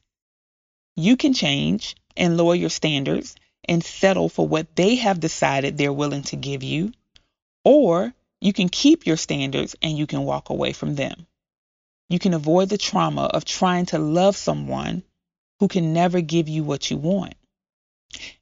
You 0.94 1.16
can 1.16 1.34
change 1.34 1.96
and 2.16 2.36
lower 2.36 2.54
your 2.54 2.70
standards 2.70 3.34
and 3.64 3.82
settle 3.82 4.28
for 4.28 4.46
what 4.46 4.76
they 4.76 4.94
have 4.94 5.18
decided 5.18 5.76
they're 5.76 5.92
willing 5.92 6.22
to 6.22 6.36
give 6.36 6.62
you, 6.62 6.92
or 7.64 8.14
you 8.40 8.52
can 8.52 8.68
keep 8.68 9.04
your 9.04 9.16
standards 9.16 9.74
and 9.82 9.98
you 9.98 10.06
can 10.06 10.22
walk 10.22 10.50
away 10.50 10.72
from 10.72 10.94
them. 10.94 11.26
You 12.08 12.18
can 12.18 12.34
avoid 12.34 12.68
the 12.68 12.78
trauma 12.78 13.24
of 13.24 13.44
trying 13.44 13.86
to 13.86 13.98
love 13.98 14.36
someone 14.36 15.02
who 15.60 15.68
can 15.68 15.92
never 15.92 16.20
give 16.20 16.48
you 16.48 16.64
what 16.64 16.90
you 16.90 16.96
want. 16.96 17.34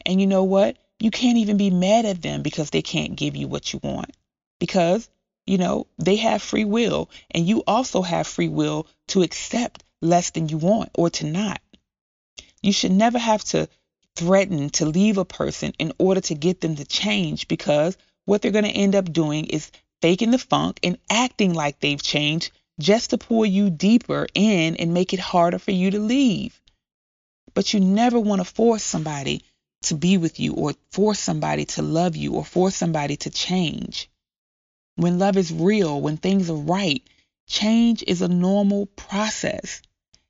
And 0.04 0.20
you 0.20 0.26
know 0.26 0.44
what? 0.44 0.76
You 0.98 1.10
can't 1.10 1.38
even 1.38 1.56
be 1.56 1.70
mad 1.70 2.04
at 2.04 2.22
them 2.22 2.42
because 2.42 2.70
they 2.70 2.82
can't 2.82 3.16
give 3.16 3.36
you 3.36 3.48
what 3.48 3.72
you 3.72 3.80
want. 3.82 4.16
Because 4.60 5.08
you 5.46 5.58
know, 5.58 5.86
they 5.98 6.16
have 6.16 6.42
free 6.42 6.64
will, 6.64 7.08
and 7.30 7.46
you 7.46 7.62
also 7.66 8.02
have 8.02 8.26
free 8.26 8.48
will 8.48 8.86
to 9.08 9.22
accept 9.22 9.84
less 10.02 10.30
than 10.30 10.48
you 10.48 10.58
want 10.58 10.90
or 10.94 11.08
to 11.08 11.26
not. 11.26 11.60
You 12.62 12.72
should 12.72 12.90
never 12.90 13.18
have 13.18 13.44
to 13.44 13.68
threaten 14.16 14.70
to 14.70 14.86
leave 14.86 15.18
a 15.18 15.24
person 15.24 15.72
in 15.78 15.92
order 15.98 16.20
to 16.22 16.34
get 16.34 16.60
them 16.60 16.76
to 16.76 16.84
change 16.84 17.46
because 17.46 17.96
what 18.24 18.42
they're 18.42 18.50
going 18.50 18.64
to 18.64 18.70
end 18.70 18.96
up 18.96 19.12
doing 19.12 19.46
is 19.46 19.70
faking 20.02 20.32
the 20.32 20.38
funk 20.38 20.80
and 20.82 20.98
acting 21.08 21.54
like 21.54 21.78
they've 21.78 22.02
changed 22.02 22.50
just 22.78 23.10
to 23.10 23.18
pull 23.18 23.46
you 23.46 23.70
deeper 23.70 24.26
in 24.34 24.76
and 24.76 24.94
make 24.94 25.12
it 25.12 25.20
harder 25.20 25.58
for 25.58 25.72
you 25.72 25.90
to 25.92 26.00
leave. 26.00 26.60
But 27.54 27.72
you 27.72 27.80
never 27.80 28.20
want 28.20 28.40
to 28.40 28.44
force 28.44 28.82
somebody 28.82 29.42
to 29.84 29.94
be 29.94 30.18
with 30.18 30.40
you 30.40 30.54
or 30.54 30.74
force 30.90 31.20
somebody 31.20 31.64
to 31.64 31.82
love 31.82 32.16
you 32.16 32.34
or 32.34 32.44
force 32.44 32.76
somebody 32.76 33.16
to 33.18 33.30
change 33.30 34.10
when 34.96 35.18
love 35.18 35.36
is 35.36 35.52
real, 35.52 36.00
when 36.00 36.16
things 36.16 36.50
are 36.50 36.56
right, 36.56 37.02
change 37.46 38.02
is 38.06 38.22
a 38.22 38.28
normal 38.28 38.86
process. 38.86 39.82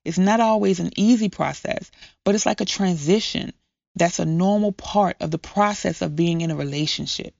It's 0.05 0.19
not 0.19 0.41
always 0.41 0.81
an 0.81 0.91
easy 0.97 1.29
process, 1.29 1.91
but 2.25 2.35
it's 2.35 2.47
like 2.47 2.61
a 2.61 2.67
transition. 2.67 3.53
That's 3.95 4.19
a 4.19 4.27
normal 4.27 4.73
part 4.73 5.17
of 5.21 5.31
the 5.31 5.39
process 5.39 6.03
of 6.03 6.17
being 6.17 6.41
in 6.41 6.51
a 6.51 6.57
relationship. 6.57 7.35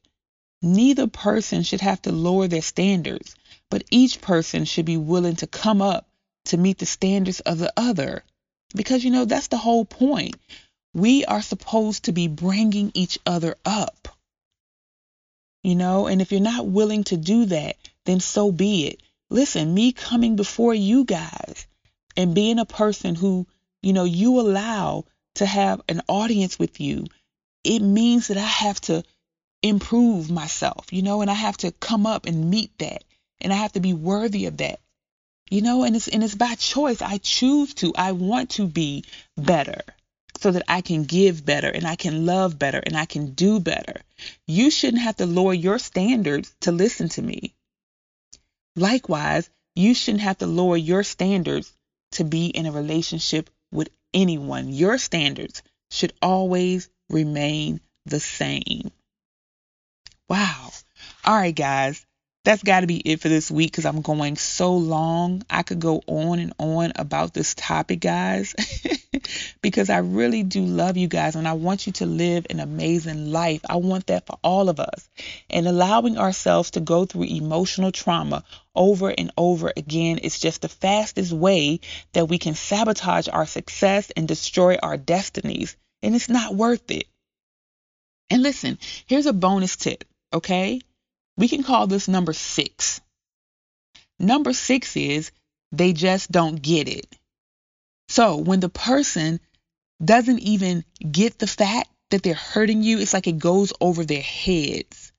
Neither 0.63 1.07
person 1.07 1.63
should 1.63 1.81
have 1.81 2.01
to 2.03 2.13
lower 2.13 2.49
their 2.49 2.63
standards, 2.63 3.35
but 3.71 3.85
each 3.91 4.21
person 4.21 4.65
should 4.65 4.87
be 4.87 4.97
willing 4.97 5.37
to 5.37 5.47
come 5.47 5.83
up 5.83 6.09
to 6.47 6.57
meet 6.57 6.79
the 6.79 6.87
standards 6.87 7.41
of 7.41 7.59
the 7.59 7.73
other. 7.77 8.25
Because, 8.75 9.05
you 9.05 9.11
know, 9.11 9.25
that's 9.25 9.49
the 9.49 9.57
whole 9.57 9.85
point. 9.85 10.37
We 10.95 11.25
are 11.25 11.43
supposed 11.43 12.05
to 12.05 12.13
be 12.13 12.29
bringing 12.29 12.91
each 12.95 13.19
other 13.27 13.57
up 13.65 14.09
you 15.67 15.75
know, 15.75 16.07
and 16.07 16.23
if 16.23 16.31
you're 16.31 16.41
not 16.41 16.65
willing 16.65 17.03
to 17.03 17.17
do 17.17 17.47
that, 17.47 17.75
then 18.05 18.21
so 18.21 18.53
be 18.53 18.87
it. 18.87 19.03
Listen, 19.31 19.75
me 19.75 19.91
coming 19.91 20.37
before 20.37 20.73
you 20.73 21.05
guys 21.05 21.67
and 22.17 22.37
being 22.37 22.61
a 22.61 22.65
person 22.65 23.17
who, 23.17 23.49
you 23.83 23.93
know, 23.93 24.05
you 24.05 24.39
allow 24.39 25.07
to 25.35 25.45
have 25.45 25.81
an 25.89 26.03
audience 26.07 26.57
with 26.57 26.79
you, 26.79 27.07
it 27.65 27.81
means 27.81 28.29
that 28.29 28.37
I 28.37 28.47
have 28.47 28.81
to 28.83 29.03
improve 29.61 30.31
myself, 30.31 30.93
you 30.93 31.03
know, 31.03 31.21
and 31.21 31.29
I 31.29 31.35
have 31.35 31.57
to 31.57 31.73
come 31.73 32.07
up 32.07 32.27
and 32.27 32.49
meet 32.49 32.71
that. 32.79 33.03
And 33.41 33.53
I 33.53 33.57
have 33.57 33.73
to 33.73 33.81
be 33.81 33.93
worthy 33.93 34.47
of 34.47 34.59
that. 34.59 34.81
You 35.51 35.63
know, 35.63 35.85
and 35.85 35.95
it's 35.95 36.09
and 36.09 36.25
it's 36.25 36.35
by 36.35 36.55
choice. 36.57 37.01
I 37.01 37.19
choose 37.19 37.75
to. 37.75 37.93
I 37.97 38.13
want 38.13 38.51
to 38.51 38.67
be 38.67 39.05
better 39.37 39.83
so 40.39 40.51
that 40.51 40.65
I 40.69 40.81
can 40.81 41.05
give 41.05 41.45
better 41.45 41.69
and 41.69 41.87
I 41.87 41.97
can 41.97 42.27
love 42.27 42.59
better 42.59 42.79
and 42.79 42.97
I 42.97 43.07
can 43.07 43.33
do 43.33 43.61
better. 43.61 44.01
You 44.47 44.71
shouldn't 44.71 45.03
have 45.03 45.17
to 45.17 45.27
lower 45.27 45.55
your 45.55 45.79
standards 45.79 46.55
to 46.61 46.73
listen 46.73 47.09
to 47.11 47.23
me. 47.23 47.55
Likewise, 48.75 49.49
you 49.75 49.95
shouldn't 49.95 50.23
have 50.23 50.39
to 50.39 50.47
lower 50.47 50.77
your 50.77 51.03
standards 51.03 51.73
to 52.13 52.25
be 52.25 52.47
in 52.47 52.67
a 52.67 52.73
relationship 52.73 53.49
with 53.73 53.89
anyone. 54.13 54.69
Your 54.69 54.99
standards 54.99 55.63
should 55.91 56.13
always 56.21 56.89
remain 57.09 57.81
the 58.05 58.21
same. 58.21 58.91
Wow. 60.29 60.71
All 61.25 61.35
right, 61.37 61.55
guys. 61.55 62.05
That's 62.47 62.63
got 62.63 62.83
to 62.83 62.87
be 62.87 62.99
it 62.99 63.21
for 63.21 63.29
this 63.29 63.51
week 63.51 63.73
because 63.73 63.85
I'm 63.87 64.03
going 64.03 64.37
so 64.37 64.77
long. 64.77 65.43
I 65.51 65.65
could 65.65 65.81
go 65.81 66.01
on 66.07 66.39
and 66.39 66.53
on 66.61 66.93
about 66.95 67.35
this 67.35 67.55
topic, 67.57 67.99
guys, 67.99 68.55
because 69.63 69.91
I 69.91 69.99
really 69.99 70.45
do 70.45 70.63
love 70.65 70.97
you 70.97 71.09
guys 71.09 71.35
and 71.35 71.49
I 71.49 71.55
want 71.55 71.89
you 71.89 71.93
to 71.95 72.07
live 72.07 72.47
an 72.49 72.61
amazing 72.61 73.33
life. 73.33 73.63
I 73.69 73.77
want 73.77 74.07
that 74.07 74.27
for 74.27 74.39
all 74.45 74.69
of 74.69 74.79
us. 74.79 75.09
And 75.51 75.67
allowing 75.67 76.19
ourselves 76.19 76.71
to 76.73 76.81
go 76.81 77.05
through 77.05 77.25
emotional 77.25 77.91
trauma 77.91 78.45
over 78.77 79.11
and 79.11 79.33
over 79.37 79.73
again 79.77 80.19
is 80.19 80.39
just 80.39 80.63
the 80.63 80.69
fastest 80.69 81.33
way 81.33 81.81
that 82.13 82.29
we 82.29 82.39
can 82.39 82.55
sabotage 82.55 83.27
our 83.27 83.47
success 83.47 84.13
and 84.17 84.29
destroy 84.29 84.77
our 84.81 84.97
destinies. 84.97 85.77
And 86.01 86.15
it's 86.15 86.29
not 86.29 86.55
worth 86.55 86.93
it. 86.93 87.09
And 88.31 88.41
listen, 88.41 88.79
here's 89.09 89.27
a 89.27 89.33
bonus 89.33 89.75
tip, 89.75 90.05
okay? 90.33 90.81
We 91.37 91.49
can 91.49 91.63
call 91.63 91.87
this 91.87 92.09
number 92.09 92.33
six. 92.33 93.01
Number 94.19 94.53
six 94.53 94.97
is 94.97 95.31
they 95.73 95.93
just 95.93 96.31
don't 96.31 96.61
get 96.61 96.89
it. 96.89 97.07
So 98.09 98.37
when 98.37 98.61
the 98.61 98.69
person 98.69 99.41
doesn't 100.03 100.39
even 100.41 100.85
get 100.99 101.39
the 101.39 101.47
fact 101.47 101.91
that 102.11 102.23
they're 102.23 102.35
hurting 102.35 102.83
you, 102.83 102.99
it's 102.99 103.13
like 103.13 103.27
it 103.27 103.39
goes 103.39 103.73
over 103.81 104.05
their 104.05 104.23
heads. 104.23 105.13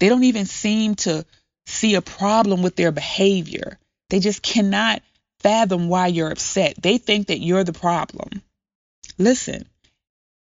They 0.00 0.08
don't 0.08 0.24
even 0.24 0.46
seem 0.46 0.96
to 0.96 1.24
see 1.66 1.94
a 1.94 2.02
problem 2.02 2.62
with 2.62 2.76
their 2.76 2.92
behavior. 2.92 3.78
They 4.10 4.20
just 4.20 4.42
cannot 4.42 5.02
fathom 5.40 5.88
why 5.88 6.08
you're 6.08 6.30
upset. 6.30 6.74
They 6.80 6.98
think 6.98 7.28
that 7.28 7.38
you're 7.38 7.64
the 7.64 7.72
problem. 7.72 8.42
Listen, 9.18 9.66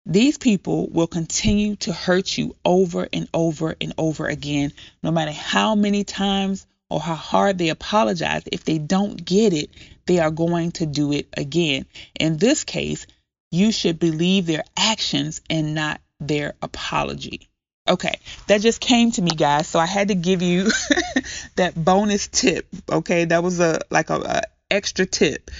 these 0.05 0.37
people 0.37 0.89
will 0.89 1.07
continue 1.07 1.75
to 1.77 1.93
hurt 1.93 2.37
you 2.37 2.55
over 2.65 3.07
and 3.13 3.27
over 3.33 3.75
and 3.79 3.93
over 3.97 4.27
again, 4.27 4.73
no 5.01 5.11
matter 5.11 5.31
how 5.31 5.75
many 5.75 6.03
times 6.03 6.65
or 6.89 6.99
how 6.99 7.15
hard 7.15 7.57
they 7.57 7.69
apologize. 7.69 8.43
If 8.51 8.65
they 8.65 8.77
don't 8.77 9.23
get 9.23 9.53
it, 9.53 9.69
they 10.05 10.19
are 10.19 10.31
going 10.31 10.73
to 10.73 10.85
do 10.85 11.13
it 11.13 11.27
again. 11.35 11.85
In 12.19 12.37
this 12.37 12.63
case, 12.63 13.07
you 13.51 13.71
should 13.71 13.97
believe 13.97 14.45
their 14.45 14.63
actions 14.77 15.41
and 15.49 15.73
not 15.73 16.01
their 16.19 16.53
apology. 16.61 17.49
Okay, 17.87 18.19
that 18.47 18.61
just 18.61 18.79
came 18.79 19.11
to 19.11 19.21
me, 19.21 19.31
guys. 19.31 19.67
So 19.67 19.79
I 19.79 19.85
had 19.85 20.09
to 20.09 20.15
give 20.15 20.41
you 20.41 20.69
that 21.55 21.73
bonus 21.75 22.27
tip. 22.27 22.67
Okay, 22.89 23.25
that 23.25 23.43
was 23.43 23.59
a 23.59 23.79
like 23.89 24.09
a, 24.09 24.15
a 24.15 24.41
extra 24.71 25.05
tip. 25.05 25.51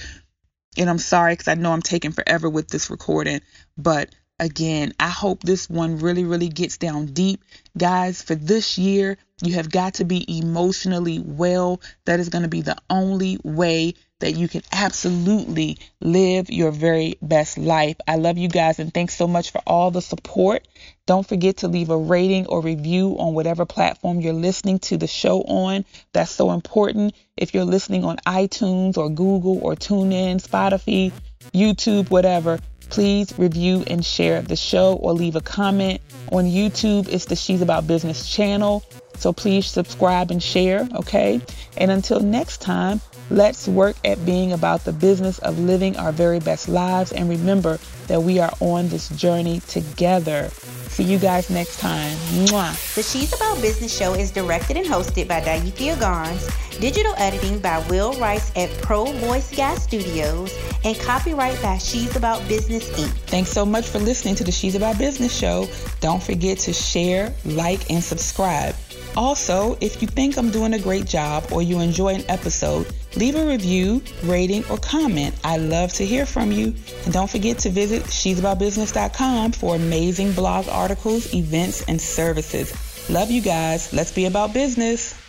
And 0.76 0.90
I'm 0.90 0.98
sorry 0.98 1.34
because 1.34 1.48
I 1.48 1.54
know 1.54 1.72
I'm 1.72 1.82
taking 1.82 2.12
forever 2.12 2.48
with 2.48 2.68
this 2.68 2.90
recording, 2.90 3.40
but 3.76 4.12
again. 4.38 4.92
I 4.98 5.08
hope 5.08 5.42
this 5.42 5.68
one 5.68 5.98
really, 5.98 6.24
really 6.24 6.48
gets 6.48 6.78
down 6.78 7.06
deep. 7.06 7.42
Guys, 7.76 8.22
for 8.22 8.34
this 8.34 8.78
year, 8.78 9.16
you 9.42 9.54
have 9.54 9.70
got 9.70 9.94
to 9.94 10.04
be 10.04 10.38
emotionally 10.38 11.18
well. 11.18 11.80
That 12.04 12.20
is 12.20 12.28
going 12.28 12.42
to 12.42 12.48
be 12.48 12.62
the 12.62 12.76
only 12.90 13.38
way 13.42 13.94
that 14.20 14.32
you 14.32 14.48
can 14.48 14.62
absolutely 14.72 15.78
live 16.00 16.48
your 16.48 16.70
very 16.70 17.18
best 17.20 17.58
life. 17.58 17.96
I 18.06 18.16
love 18.16 18.38
you 18.38 18.48
guys 18.48 18.78
and 18.78 18.94
thanks 18.94 19.14
so 19.14 19.26
much 19.26 19.50
for 19.50 19.60
all 19.66 19.90
the 19.90 20.00
support. 20.00 20.66
Don't 21.06 21.26
forget 21.26 21.58
to 21.58 21.68
leave 21.68 21.90
a 21.90 21.98
rating 21.98 22.46
or 22.46 22.62
review 22.62 23.16
on 23.18 23.34
whatever 23.34 23.66
platform 23.66 24.20
you're 24.20 24.32
listening 24.32 24.78
to 24.80 24.96
the 24.96 25.06
show 25.06 25.42
on. 25.42 25.84
That's 26.12 26.30
so 26.30 26.52
important. 26.52 27.14
If 27.36 27.52
you're 27.52 27.64
listening 27.64 28.04
on 28.04 28.16
iTunes 28.26 28.96
or 28.96 29.10
Google 29.10 29.58
or 29.60 29.74
TuneIn, 29.74 30.42
Spotify, 30.42 31.12
YouTube, 31.52 32.10
whatever, 32.10 32.58
Please 32.90 33.36
review 33.38 33.82
and 33.88 34.04
share 34.04 34.42
the 34.42 34.56
show 34.56 34.94
or 34.94 35.12
leave 35.12 35.36
a 35.36 35.40
comment. 35.40 36.00
On 36.32 36.44
YouTube, 36.44 37.08
it's 37.08 37.24
the 37.24 37.36
She's 37.36 37.62
About 37.62 37.86
Business 37.86 38.28
channel. 38.28 38.84
So 39.16 39.32
please 39.32 39.66
subscribe 39.66 40.30
and 40.30 40.42
share, 40.42 40.88
okay? 40.94 41.40
And 41.76 41.90
until 41.90 42.20
next 42.20 42.60
time, 42.60 43.00
let's 43.30 43.66
work 43.66 43.96
at 44.04 44.24
being 44.24 44.52
about 44.52 44.84
the 44.84 44.92
business 44.92 45.38
of 45.40 45.58
living 45.58 45.96
our 45.96 46.12
very 46.12 46.40
best 46.40 46.68
lives. 46.68 47.12
And 47.12 47.28
remember 47.28 47.78
that 48.06 48.22
we 48.22 48.38
are 48.38 48.52
on 48.60 48.88
this 48.88 49.08
journey 49.10 49.60
together. 49.60 50.50
See 50.94 51.02
you 51.02 51.18
guys 51.18 51.50
next 51.50 51.80
time. 51.80 52.16
Mwah. 52.46 52.94
The 52.94 53.02
She's 53.02 53.34
About 53.34 53.60
Business 53.60 53.92
show 53.92 54.14
is 54.14 54.30
directed 54.30 54.76
and 54.76 54.86
hosted 54.86 55.26
by 55.26 55.40
Diathea 55.40 55.96
Garnes, 55.96 56.48
digital 56.78 57.12
editing 57.16 57.58
by 57.58 57.84
Will 57.90 58.12
Rice 58.12 58.52
at 58.54 58.70
Pro 58.80 59.06
Voice 59.06 59.50
Guy 59.56 59.74
Studios, 59.74 60.56
and 60.84 60.96
copyright 61.00 61.60
by 61.60 61.78
She's 61.78 62.14
About 62.14 62.46
Business 62.46 62.88
Inc. 62.90 63.10
Thanks 63.26 63.50
so 63.50 63.66
much 63.66 63.88
for 63.88 63.98
listening 63.98 64.36
to 64.36 64.44
the 64.44 64.52
She's 64.52 64.76
About 64.76 64.96
Business 64.96 65.36
show. 65.36 65.66
Don't 65.98 66.22
forget 66.22 66.58
to 66.58 66.72
share, 66.72 67.34
like, 67.44 67.90
and 67.90 68.00
subscribe. 68.00 68.76
Also, 69.16 69.76
if 69.80 70.02
you 70.02 70.08
think 70.08 70.36
I'm 70.36 70.50
doing 70.50 70.74
a 70.74 70.78
great 70.78 71.06
job 71.06 71.44
or 71.52 71.62
you 71.62 71.80
enjoy 71.80 72.14
an 72.14 72.24
episode, 72.28 72.86
leave 73.16 73.36
a 73.36 73.46
review, 73.46 74.02
rating, 74.24 74.64
or 74.68 74.76
comment. 74.78 75.34
I 75.44 75.56
love 75.56 75.92
to 75.94 76.06
hear 76.06 76.26
from 76.26 76.52
you. 76.52 76.74
And 77.04 77.12
don't 77.12 77.30
forget 77.30 77.58
to 77.60 77.70
visit 77.70 78.10
she'saboutbusiness.com 78.10 79.52
for 79.52 79.76
amazing 79.76 80.32
blog 80.32 80.68
articles, 80.68 81.32
events, 81.34 81.82
and 81.88 82.00
services. 82.00 82.72
Love 83.08 83.30
you 83.30 83.40
guys. 83.40 83.92
Let's 83.92 84.12
be 84.12 84.26
about 84.26 84.52
business. 84.52 85.23